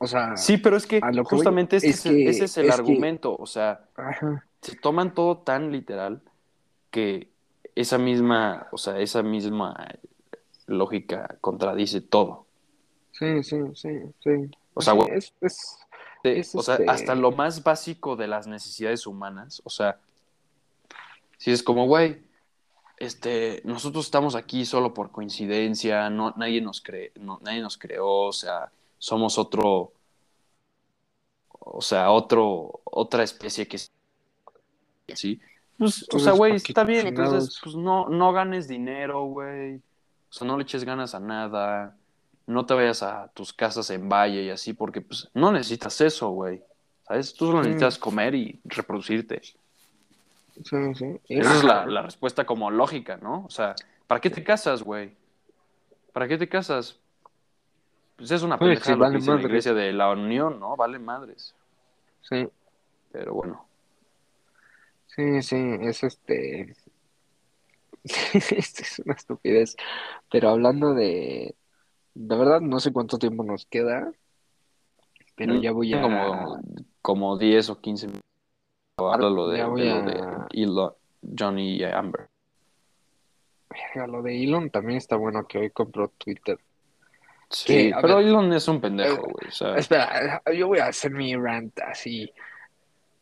[0.00, 2.74] O sea, Sí, pero es que voy justamente este es que- ese es el es
[2.74, 6.22] que- argumento, o sea, ajá, se toman todo tan literal
[6.90, 7.28] que
[7.74, 9.76] esa misma, o sea, esa misma
[10.66, 12.46] lógica contradice todo.
[13.12, 13.90] sí, sí, sí,
[14.24, 14.30] sí.
[14.74, 15.78] O sea, Sí, güey, es, es-
[16.24, 19.98] de- es o sea, este- hasta lo más básico de las necesidades humanas, o sea,
[21.36, 22.22] si es como, güey,
[23.02, 28.28] este, nosotros estamos aquí solo por coincidencia, no, nadie nos cree, no, nadie nos creó,
[28.28, 29.92] o sea, somos otro,
[31.50, 33.78] o sea, otro, otra especie que
[35.14, 35.40] ¿sí?
[35.76, 39.78] Pues, o sea, güey, ¿para qué está bien, entonces, pues no, no ganes dinero, güey,
[39.78, 41.96] o sea, no le eches ganas a nada,
[42.46, 46.30] no te vayas a tus casas en valle y así, porque, pues, no necesitas eso,
[46.30, 46.62] güey,
[47.08, 47.34] ¿sabes?
[47.34, 49.42] Tú solo necesitas comer y reproducirte.
[50.64, 51.20] Sí, sí.
[51.28, 53.44] Esa es la, la respuesta como lógica, ¿no?
[53.44, 53.74] O sea,
[54.06, 55.14] ¿para qué te casas, güey?
[56.12, 56.98] ¿Para qué te casas?
[58.16, 60.76] Pues es una Pues, pendejada vale la iglesia de la unión, ¿no?
[60.76, 61.54] Vale madres.
[62.20, 62.48] Sí,
[63.10, 63.66] Pero bueno.
[65.06, 66.74] sí, sí, es este.
[68.34, 69.76] Es una estupidez.
[70.30, 71.54] Pero hablando de.
[72.14, 74.12] De verdad, no sé cuánto tiempo nos queda.
[75.36, 76.02] Pero ya voy a.
[76.02, 76.60] Como,
[77.00, 78.31] como 10 o 15 minutos.
[78.98, 79.68] Lo de, de a-
[80.00, 80.94] de Elon-
[81.38, 82.28] Johnny y Amber.
[83.70, 86.58] Verga, Lo de Elon también está bueno que hoy compró Twitter.
[87.48, 88.26] Sí, pero ver.
[88.26, 89.78] Elon es un pendejo, Eh, güey.
[89.78, 92.30] Espera, yo voy a hacer mi rant así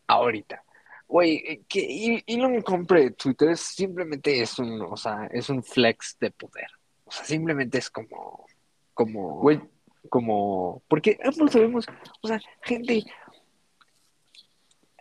[0.07, 0.63] ahorita.
[1.07, 6.31] Güey, eh, que Elon compre Twitter simplemente es un, o sea, es un flex de
[6.31, 6.67] poder.
[7.05, 8.45] O sea, simplemente es como,
[8.93, 9.59] como, güey,
[10.09, 11.85] como, porque ambos sabemos,
[12.21, 13.03] o sea, gente,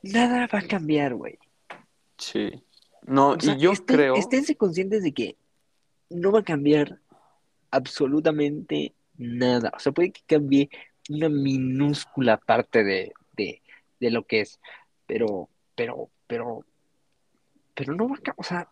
[0.03, 1.39] nada va a cambiar, güey.
[2.19, 2.51] sí.
[3.07, 4.15] No, O sea, y yo estén- creo.
[4.17, 5.37] Esténse conscientes de que
[6.11, 7.01] no va a cambiar
[7.71, 9.73] absolutamente nada.
[9.75, 10.69] O sea, puede que cambie
[11.09, 13.63] una minúscula parte de, de,
[14.01, 14.61] de lo que es,
[15.07, 16.65] pero, pero, pero,
[17.75, 18.69] pero no va a, o sea,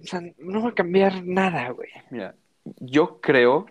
[0.00, 1.90] o sea, no va a cambiar nada, güey.
[2.10, 2.34] Mira,
[2.80, 3.66] yo creo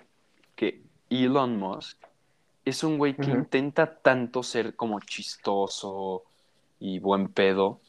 [0.55, 1.97] que Elon Musk
[2.67, 6.23] es un güey que intenta tanto ser como chistoso
[6.79, 7.79] y buen pedo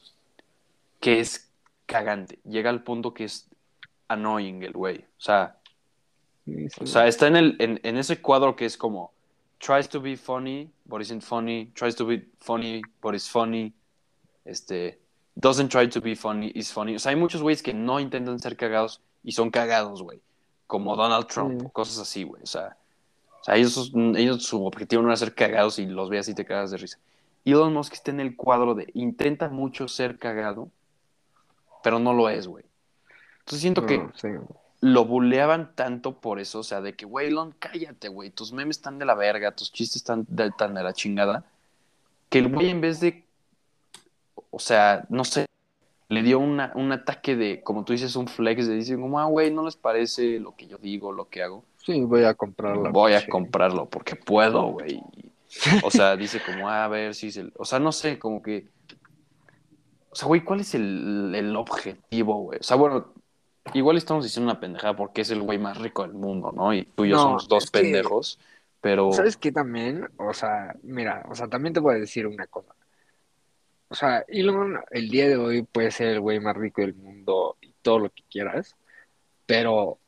[0.99, 1.51] que es
[1.85, 2.39] cagante.
[2.43, 3.47] Llega al punto que es
[4.07, 4.99] annoying el güey.
[4.99, 5.57] O sea,
[6.79, 9.11] o sea está en, el, en, en ese cuadro que es como
[9.59, 13.73] tries to be funny, but isn't funny, tries to be funny, but is funny,
[14.45, 14.99] este,
[15.35, 16.95] doesn't try to be funny, is funny.
[16.95, 20.21] O sea, hay muchos güeyes que no intentan ser cagados y son cagados, güey.
[20.67, 21.67] Como Donald Trump, Sí.
[21.73, 22.43] cosas así, güey.
[22.43, 22.77] O sea,
[23.41, 26.45] o sea ellos, ellos su objetivo no era ser cagados y los veas y te
[26.45, 26.99] cagas de risa.
[27.45, 30.69] Elon Musk está en el cuadro de intenta mucho ser cagado,
[31.83, 32.65] pero no lo es, güey.
[33.39, 34.27] Entonces siento que No, sí.
[34.81, 38.77] lo buleaban tanto por eso, o sea, de que, güey, Elon, cállate, güey, tus memes
[38.77, 41.45] están de la verga, tus chistes están de, tan de la chingada,
[42.29, 43.25] que el güey en vez de,
[44.51, 45.45] o sea, no sé,
[46.09, 49.25] le dio una, un ataque de, como tú dices, un flex, de decir, como, ah,
[49.25, 52.89] güey, no les parece lo que yo digo, lo que hago, Sí, voy a comprarla.
[52.91, 55.01] voy a comprarlo porque puedo, güey.
[55.83, 57.49] O sea, dice como, ah, a ver si se...
[57.57, 58.67] O sea, no sé, como que...
[60.11, 62.59] O sea, güey, ¿cuál es el, el objetivo, güey?
[62.59, 63.13] O sea, bueno,
[63.73, 66.73] igual estamos diciendo una pendejada porque es el güey más rico del mundo, ¿no?
[66.73, 68.39] Y tú y yo No, somos dos es que- pendejos,
[68.81, 69.11] pero...
[69.11, 70.07] ¿Sabes qué también?
[70.17, 72.73] O sea, mira, o sea, también te voy a decir una cosa.
[73.87, 76.81] o sea, Elon el el el día de hoy puede ser el güey más rico
[76.81, 78.75] del mundo y todo lo que quieras,
[79.45, 79.99] pero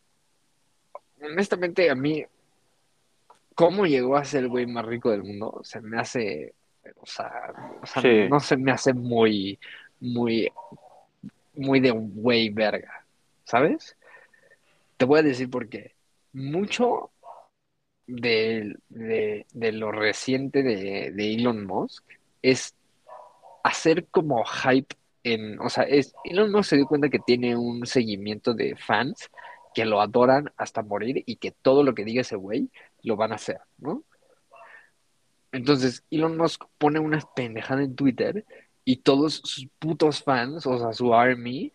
[1.21, 2.25] honestamente a mí,
[3.55, 5.61] ¿cómo llegó a ser el güey más rico del mundo?
[5.63, 6.53] Se me hace,
[6.99, 8.27] o sea, o sea, Sí.
[8.29, 9.59] no se me hace muy,
[9.99, 10.51] muy,
[11.53, 13.05] muy de un güey verga,
[13.45, 13.95] ¿sabes?
[14.97, 15.95] Te voy a decir por qué.
[16.33, 17.11] Mucho
[18.07, 22.03] de, de, de lo reciente de, de Elon Musk
[22.41, 22.73] es
[23.63, 27.85] hacer como hype en, o sea, es, Elon Musk se dio cuenta que tiene un
[27.85, 29.29] seguimiento de fans
[29.73, 32.69] que lo adoran hasta morir y que todo lo que diga ese güey
[33.03, 34.03] lo van a hacer, ¿no?
[35.51, 38.45] Entonces, Elon Musk pone una pendejada en Twitter
[38.85, 41.73] y todos sus putos fans, o sea, su army,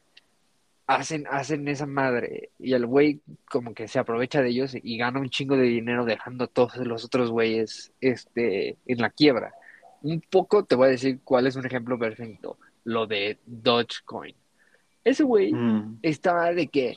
[0.87, 2.51] hacen, hacen esa madre.
[2.59, 3.21] Y el güey
[3.51, 6.77] como que se aprovecha de ellos y gana un chingo de dinero dejando a todos
[6.79, 9.53] los otros güeyes este, en la quiebra.
[10.03, 12.59] Un poco te voy a decir cuál es un ejemplo perfecto.
[12.85, 14.35] Lo de Dogecoin.
[15.05, 15.99] Ese güey Mm.
[16.03, 16.97] estaba de que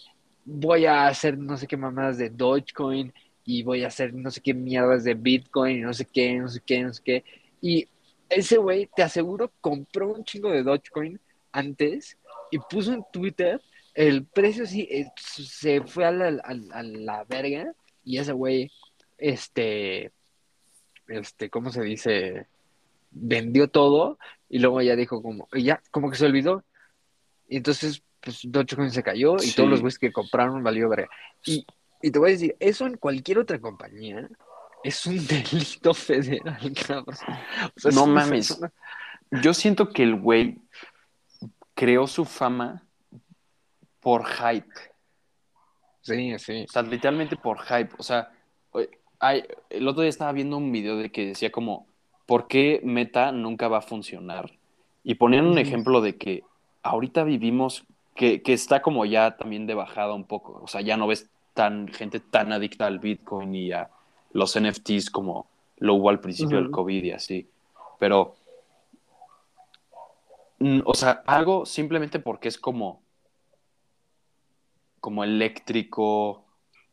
[0.50, 3.14] voy a hacer no sé qué mamadas de Dogecoin
[3.46, 6.48] y voy a hacer no sé qué mierdas de Bitcoin y no sé qué, no
[6.50, 7.24] sé qué, no sé qué.
[7.62, 7.88] Y
[8.30, 11.20] ese güey, te aseguro, compró un chingo de Dogecoin
[11.52, 12.18] antes
[12.52, 13.62] y puso en Twitter
[13.94, 17.74] el precio sí eh, se fue a la, la verga
[18.04, 18.72] y ese güey,
[19.18, 20.12] este,
[21.08, 22.48] este, ¿cómo se dice?
[23.12, 24.18] Vendió todo
[24.50, 26.64] y luego ya dijo como, ya, como que se olvidó.
[27.48, 29.56] Y entonces, pues Dogecoin se cayó y Sí.
[29.56, 31.08] todos los güeyes que compraron valió verga.
[31.46, 31.66] Y,
[32.02, 34.28] y te voy a decir, eso en cualquier otra compañía
[34.84, 37.06] es un delito federal, cabrón.
[37.76, 38.48] O sea, es No mames.
[38.50, 38.74] persona-
[39.44, 40.58] Yo siento que el güey
[41.76, 42.84] creó su fama
[44.00, 44.68] por hype.
[46.02, 46.66] Sí, sí.
[46.68, 47.90] O sea, literalmente por hype.
[47.98, 48.32] O sea,
[48.72, 48.90] oye,
[49.20, 51.88] hay- el otro día estaba viendo un video de que decía como,
[52.26, 54.52] ¿por qué Meta nunca va a funcionar?
[55.04, 56.44] Y ponían un ejemplo de que
[56.84, 57.86] ahorita vivimos,
[58.20, 60.60] que, que está como ya también de bajada un poco.
[60.62, 63.90] O sea, ya no ves tan gente tan adicta al Bitcoin y a
[64.34, 65.48] los NFTs como
[65.78, 66.70] lo hubo al principio del.
[66.70, 67.50] COVID y así.
[67.98, 68.36] Pero,
[70.84, 73.02] o sea, algo simplemente porque es como
[75.00, 76.44] como eléctrico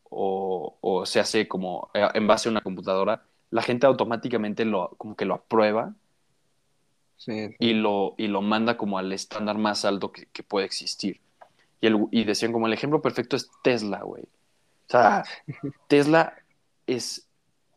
[0.04, 4.90] o, o se hace como eh, en base a una computadora, la gente automáticamente lo,
[4.96, 5.92] como que lo aprueba
[7.16, 11.22] Sí, y lo, y lo manda como al estándar más alto que, que puede existir.
[11.80, 14.24] Y, el, y decían como el ejemplo perfecto es Tesla, güey.
[14.24, 14.28] O
[14.90, 15.24] sea,
[15.88, 16.34] Tesla
[16.86, 17.28] es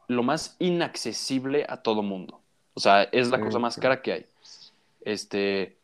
[0.08, 2.42] lo más inaccesible a todo mundo.
[2.76, 3.80] O sea, es la Sí, cosa más sí.
[3.80, 4.28] cara que hay.
[5.02, 5.80] Este,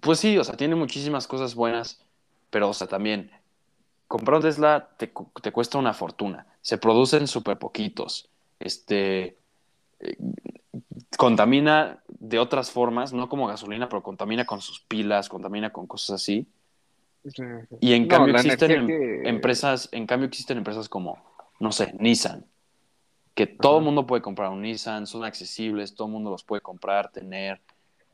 [0.00, 2.04] pues sí, o sea, tiene muchísimas cosas buenas,
[2.50, 3.30] pero, o sea, también
[4.08, 5.12] comprar un Tesla te,
[5.42, 6.46] te cuesta una fortuna.
[6.62, 8.30] Se producen súper poquitos.
[8.60, 9.38] Este,
[11.16, 16.16] contamina de otras formas, no como gasolina, pero contamina con sus pilas, contamina con cosas
[16.22, 16.46] así.
[17.24, 17.76] sí, sí.
[17.80, 21.18] Y en No, cambio existen em- que- empresas, en cambio existen empresas como,
[21.60, 22.44] no sé, Nissan,
[23.34, 26.62] que todo el mundo puede comprar un Nissan, son accesibles, todo el mundo los puede
[26.62, 27.60] comprar, tener,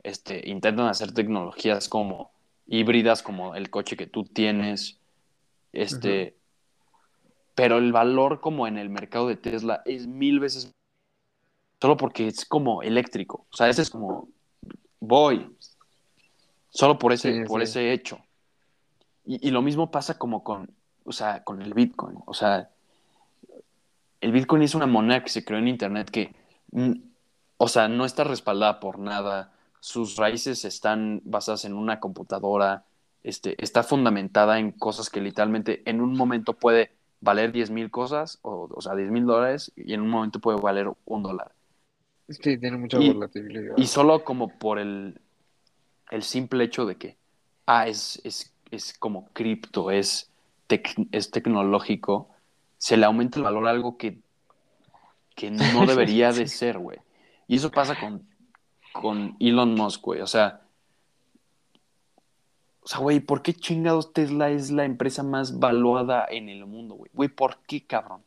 [0.03, 2.31] este, intentan hacer tecnologías como
[2.67, 4.97] híbridas, como el coche que tú tienes,
[5.73, 6.35] este,
[7.55, 10.73] pero el valor como en el mercado de Tesla es mil veces
[11.81, 14.29] solo porque es como eléctrico, o sea, ese es como,
[14.99, 15.51] voy,
[16.69, 17.63] solo por ese, Sí, por sí.
[17.63, 18.19] ese hecho.
[19.25, 20.69] Y, y lo mismo pasa como con,
[21.03, 22.17] o sea, con el Bitcoin.
[22.25, 22.69] O sea,
[24.21, 26.35] el Bitcoin es una moneda que se creó en Internet que,
[26.71, 26.93] mm,
[27.57, 29.53] o sea, no está respaldada por nada.
[29.79, 32.85] Sus raíces están basadas en una computadora.
[33.23, 38.39] Este, está fundamentada en cosas que literalmente en un momento puede valer 10 mil cosas,
[38.41, 41.51] o, o sea, 10 mil dólares, y en un momento puede valer un dólar.
[42.31, 43.77] Sí, tiene mucha Y- volatilidad.
[43.77, 45.19] Y solo como por el,
[46.09, 47.17] el simple hecho de que,
[47.65, 50.29] ah, es, es, es como cripto, es,
[50.69, 52.29] tec- es tecnológico,
[52.77, 54.17] se le aumenta el valor a algo que,
[55.35, 56.99] que no debería de ser, güey.
[57.47, 58.25] Y eso pasa con,
[58.93, 60.21] con Elon Musk, güey.
[60.21, 60.61] O sea,
[62.83, 66.95] o sea, güey, ¿por qué chingados Tesla es la empresa más valuada en el mundo,
[66.95, 67.11] güey?
[67.13, 68.23] Güey, ¿por qué, cabrón?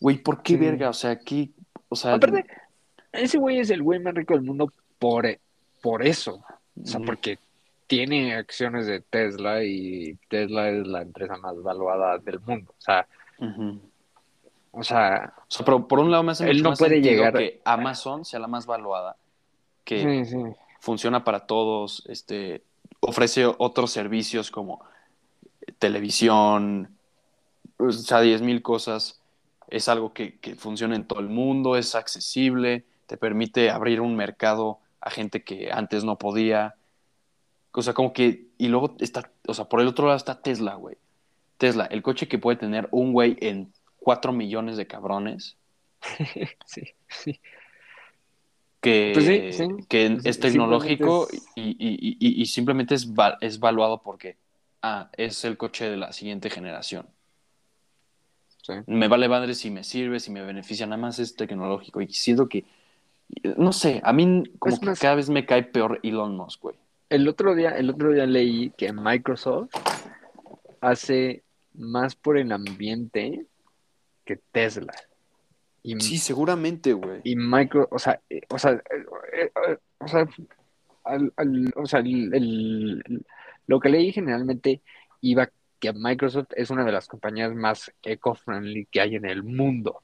[0.00, 0.58] Güey, ¿por qué Sí.
[0.58, 0.90] verga?
[0.90, 1.50] O sea, ¿qué?
[1.94, 2.44] O sea, Aparte,
[3.12, 5.26] ese güey es el güey más rico del mundo por,
[5.80, 6.42] por eso.
[6.82, 7.38] O sea, porque
[7.86, 12.72] tiene acciones de Tesla y Tesla es la empresa más valuada del mundo.
[12.76, 13.06] O sea,
[14.72, 17.00] o sea, O sea, pero por un lado me hace Él mucho no más puede
[17.00, 19.16] llegar- que Amazon sea la más valuada,
[19.84, 20.42] que sí, sí.
[20.80, 22.62] funciona para todos, este,
[23.00, 24.80] ofrece otros servicios como
[25.78, 26.88] televisión,
[27.78, 29.20] o sea, 10 mil cosas.
[29.74, 34.14] Es algo que, que funciona en todo el mundo, es accesible, te permite abrir un
[34.16, 36.74] mercado a gente que antes no podía.
[37.72, 38.46] O sea, como que.
[38.58, 39.30] Y luego está.
[39.46, 40.96] O sea, por el otro lado está Tesla, güey.
[41.58, 45.56] Tesla, el coche que puede tener un güey en 4 millones de cabrones.
[46.66, 47.40] sí, sí.
[48.80, 49.68] Que, Pues sí, sí.
[49.88, 54.36] que es tecnológico y- y- y simplemente es, va- es valuado porque.
[54.82, 57.06] Ah, es el coche de la siguiente generación.
[58.66, 58.72] Sí.
[58.86, 62.00] me vale madre si me sirve, si me beneficia, nada más es tecnológico.
[62.00, 62.64] Y siento que,
[63.58, 66.62] no sé, a mí como Es que más- cada vez me cae peor Elon Musk,
[66.62, 66.76] güey.
[67.10, 69.68] El otro día, el otro día leí que Microsoft
[70.80, 71.42] hace
[71.74, 73.44] más por el ambiente
[74.24, 74.94] que Tesla.
[75.82, 77.20] Y, Sí, seguramente, güey.
[77.24, 80.26] y Micro, o sea, eh, o sea, eh, eh, o sea,
[81.04, 83.26] al- al- o sea, el-
[83.66, 84.80] lo que leí generalmente
[85.20, 85.50] iba
[85.80, 90.02] que Microsoft es una de las compañías más eco-friendly que hay en el mundo.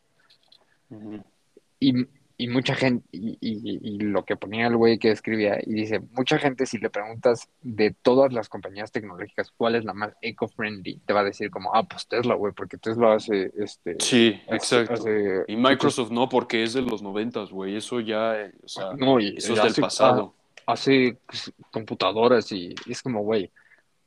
[1.78, 2.06] Y,
[2.36, 6.00] y mucha gente, y, y- y lo que ponía el güey que escribía, y dice,
[6.12, 11.00] mucha gente si le preguntas de todas las compañías tecnológicas cuál es la más eco-friendly,
[11.06, 14.56] te va a decir como, ah, pues Tesla, güey, porque Tesla hace, este, Sí, hace-
[14.56, 14.94] exacto.
[14.94, 17.76] hace- Y Microsoft no, porque es de los noventas, güey.
[17.76, 20.34] Eso ya, o sea, no, y- eso es del hace- pasado.
[20.66, 21.18] hace
[21.70, 23.50] computadoras y, y es como, güey,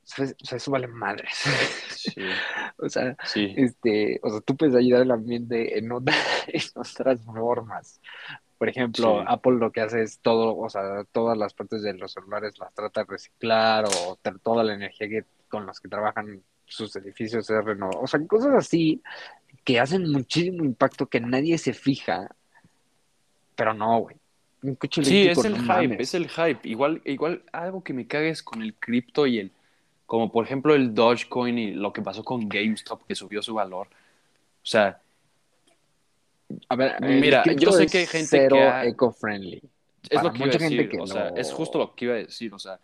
[0.03, 1.33] o sea, eso vale madres.
[1.89, 2.13] Sí,
[2.77, 3.53] O sea, sí.
[3.57, 6.13] este, o sea, tú puedes ayudar al ambiente en, otra-
[6.47, 8.01] en otras formas.
[8.57, 9.25] Por ejemplo, Sí.
[9.27, 12.73] Apple lo que hace es todo, o sea, todas las partes de los celulares las
[12.73, 17.65] trata de reciclar o toda la energía que, con las que trabajan sus edificios es
[17.65, 17.97] renovar.
[18.01, 19.01] O sea, cosas así
[19.65, 22.29] que hacen muchísimo impacto que nadie se fija,
[23.55, 24.15] pero no, güey.
[24.61, 25.99] Un coche Sí, es el no hype, mames.
[25.99, 26.59] es el hype.
[26.67, 29.51] Igual, igual algo que me caga es con el cripto y el,
[30.05, 33.87] como por ejemplo el Dogecoin y lo que pasó con GameStop que subió su valor.
[33.87, 34.99] O sea,
[36.69, 39.61] A ver, el Mira, yo sé que hay gente cero que ha- eco-friendly.
[40.03, 40.89] es Para lo que iba a mucha gente decir.
[40.89, 42.53] que o sea, no- es justo lo que iba a decir.
[42.53, 42.79] O sea,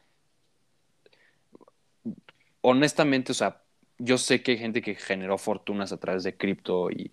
[2.61, 3.61] honestamente, o sea,
[3.97, 7.11] yo sé que hay gente que generó fortunas a través de cripto y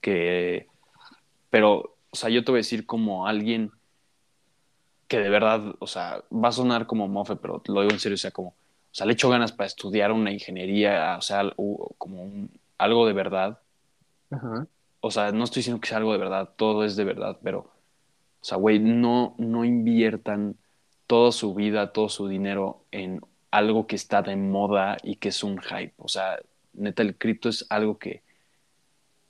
[0.00, 0.68] que,
[1.50, 3.72] pero, o sea, yo te voy a decir como alguien
[5.08, 8.14] que de verdad, o sea, va a sonar como mofe, pero lo digo en serio,
[8.14, 8.54] o sea, como,
[8.90, 11.42] o sea, le echo ganas para estudiar una ingeniería, o sea,
[11.98, 13.58] como un- algo de verdad.
[14.30, 14.66] Ajá.
[15.00, 17.58] O sea, no estoy diciendo que sea algo de verdad, todo es de verdad, pero,
[17.60, 20.56] o sea, güey, no, no inviertan
[21.06, 23.20] toda su vida, todo su dinero en
[23.50, 25.94] algo que está de moda y que es un hype.
[25.98, 26.38] O sea,
[26.72, 28.22] neta, el cripto es algo que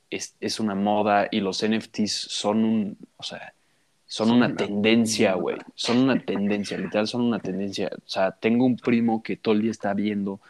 [0.09, 3.53] es, es una moda y los NFTs son un, o sea,
[4.13, 5.57] son, una tendencia, güey.
[5.73, 7.89] Son una tendencia, literal, son una tendencia.
[7.95, 10.41] O sea, tengo un primo que todo el día está viendo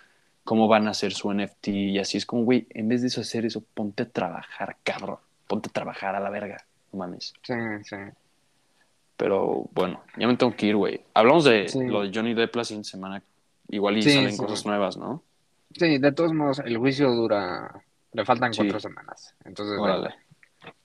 [0.43, 3.21] cómo van a hacer su NFT y así es como, güey, en vez de eso
[3.21, 5.17] hacer eso, ponte a trabajar, cabrón.
[5.45, 7.33] Ponte a trabajar a la verga, no mames.
[7.43, 7.53] Sí,
[7.83, 7.95] sí.
[9.17, 11.01] Pero bueno, ya me tengo que ir, güey.
[11.13, 11.85] Hablamos de Sí.
[11.85, 13.21] lo de Johnny Depp la siguiente semana.
[13.69, 14.37] Igual y Sí, salen sí.
[14.37, 15.21] cosas nuevas, ¿no?
[15.77, 17.71] Sí, de todos modos, el juicio dura,
[18.13, 19.35] le faltan cuatro semanas.
[19.45, 20.15] Entonces, Órale.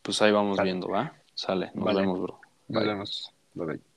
[0.02, 0.68] Pues ahí vamos Sale.
[0.70, 1.14] viendo, ¿va?
[1.34, 2.00] Sale, nos Vale.
[2.00, 2.40] vemos, bro.
[2.68, 3.32] ありがとうございます。
[3.56, 3.95] バイバイ。